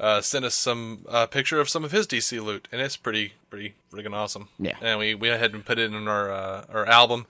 uh, 0.00 0.20
sent 0.20 0.44
us 0.44 0.54
some 0.54 1.04
uh, 1.08 1.26
picture 1.26 1.60
of 1.60 1.68
some 1.68 1.84
of 1.84 1.92
his 1.92 2.06
DC 2.06 2.42
loot, 2.42 2.66
and 2.72 2.80
it's 2.80 2.96
pretty, 2.96 3.34
pretty 3.50 3.74
friggin' 3.92 4.14
awesome. 4.14 4.48
Yeah. 4.58 4.76
and 4.80 4.98
we 4.98 5.14
we 5.14 5.28
had 5.28 5.52
to 5.52 5.58
put 5.60 5.78
it 5.78 5.92
in 5.92 6.08
our 6.08 6.32
uh, 6.32 6.64
our 6.72 6.86
album, 6.86 7.26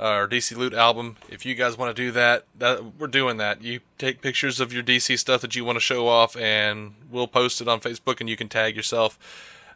our 0.00 0.26
DC 0.26 0.56
loot 0.56 0.72
album. 0.72 1.16
If 1.28 1.44
you 1.44 1.54
guys 1.54 1.76
want 1.76 1.94
to 1.94 2.02
do 2.02 2.10
that, 2.12 2.44
that 2.58 2.98
we're 2.98 3.08
doing 3.08 3.36
that. 3.36 3.62
You 3.62 3.80
take 3.98 4.22
pictures 4.22 4.58
of 4.58 4.72
your 4.72 4.82
DC 4.82 5.18
stuff 5.18 5.42
that 5.42 5.54
you 5.54 5.64
want 5.64 5.76
to 5.76 5.80
show 5.80 6.08
off, 6.08 6.34
and 6.36 6.94
we'll 7.10 7.28
post 7.28 7.60
it 7.60 7.68
on 7.68 7.78
Facebook, 7.80 8.20
and 8.20 8.28
you 8.28 8.36
can 8.36 8.48
tag 8.48 8.74
yourself. 8.74 9.18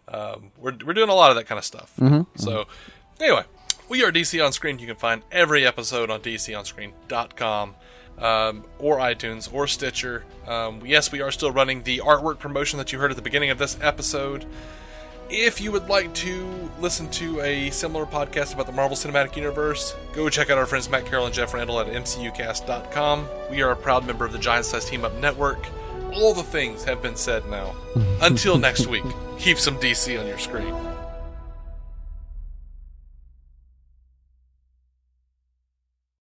Um, 0.08 0.52
we're 0.56 0.74
we're 0.84 0.94
doing 0.94 1.10
a 1.10 1.14
lot 1.14 1.30
of 1.30 1.36
that 1.36 1.46
kind 1.46 1.58
of 1.58 1.64
stuff. 1.64 1.92
So, 2.36 2.66
anyway, 3.20 3.44
we 3.90 4.02
are 4.02 4.10
DC 4.10 4.42
on 4.44 4.52
Screen. 4.52 4.78
You 4.78 4.86
can 4.86 4.96
find 4.96 5.22
every 5.30 5.66
episode 5.66 6.10
on 6.10 6.20
DCOnScreen.com 6.20 7.74
um, 8.18 8.64
or 8.78 8.98
iTunes 8.98 9.52
or 9.52 9.66
Stitcher. 9.66 10.24
Um, 10.46 10.80
yes, 10.84 11.12
we 11.12 11.20
are 11.20 11.30
still 11.30 11.52
running 11.52 11.82
the 11.82 11.98
artwork 11.98 12.38
promotion 12.38 12.78
that 12.78 12.92
you 12.92 12.98
heard 12.98 13.10
at 13.10 13.16
the 13.16 13.22
beginning 13.22 13.50
of 13.50 13.58
this 13.58 13.78
episode. 13.80 14.46
If 15.34 15.62
you 15.62 15.72
would 15.72 15.88
like 15.88 16.12
to 16.16 16.70
listen 16.78 17.08
to 17.12 17.40
a 17.40 17.70
similar 17.70 18.04
podcast 18.04 18.52
about 18.52 18.66
the 18.66 18.72
Marvel 18.72 18.96
Cinematic 18.96 19.34
Universe, 19.34 19.96
go 20.12 20.28
check 20.28 20.50
out 20.50 20.58
our 20.58 20.66
friends 20.66 20.90
Matt 20.90 21.06
Carroll 21.06 21.24
and 21.24 21.34
Jeff 21.34 21.54
Randall 21.54 21.80
at 21.80 21.86
MCUcast.com. 21.86 23.26
We 23.50 23.62
are 23.62 23.70
a 23.70 23.76
proud 23.76 24.06
member 24.06 24.26
of 24.26 24.32
the 24.32 24.38
Giant 24.38 24.66
Size 24.66 24.84
Team 24.84 25.04
Up 25.04 25.14
Network. 25.14 25.66
All 26.12 26.34
the 26.34 26.42
things 26.42 26.84
have 26.84 27.00
been 27.00 27.16
said 27.16 27.46
now. 27.48 27.74
Until 28.20 28.58
next 28.58 28.86
week, 28.88 29.04
keep 29.38 29.58
some 29.58 29.78
DC 29.78 30.20
on 30.20 30.26
your 30.26 30.38
screen. 30.38 30.74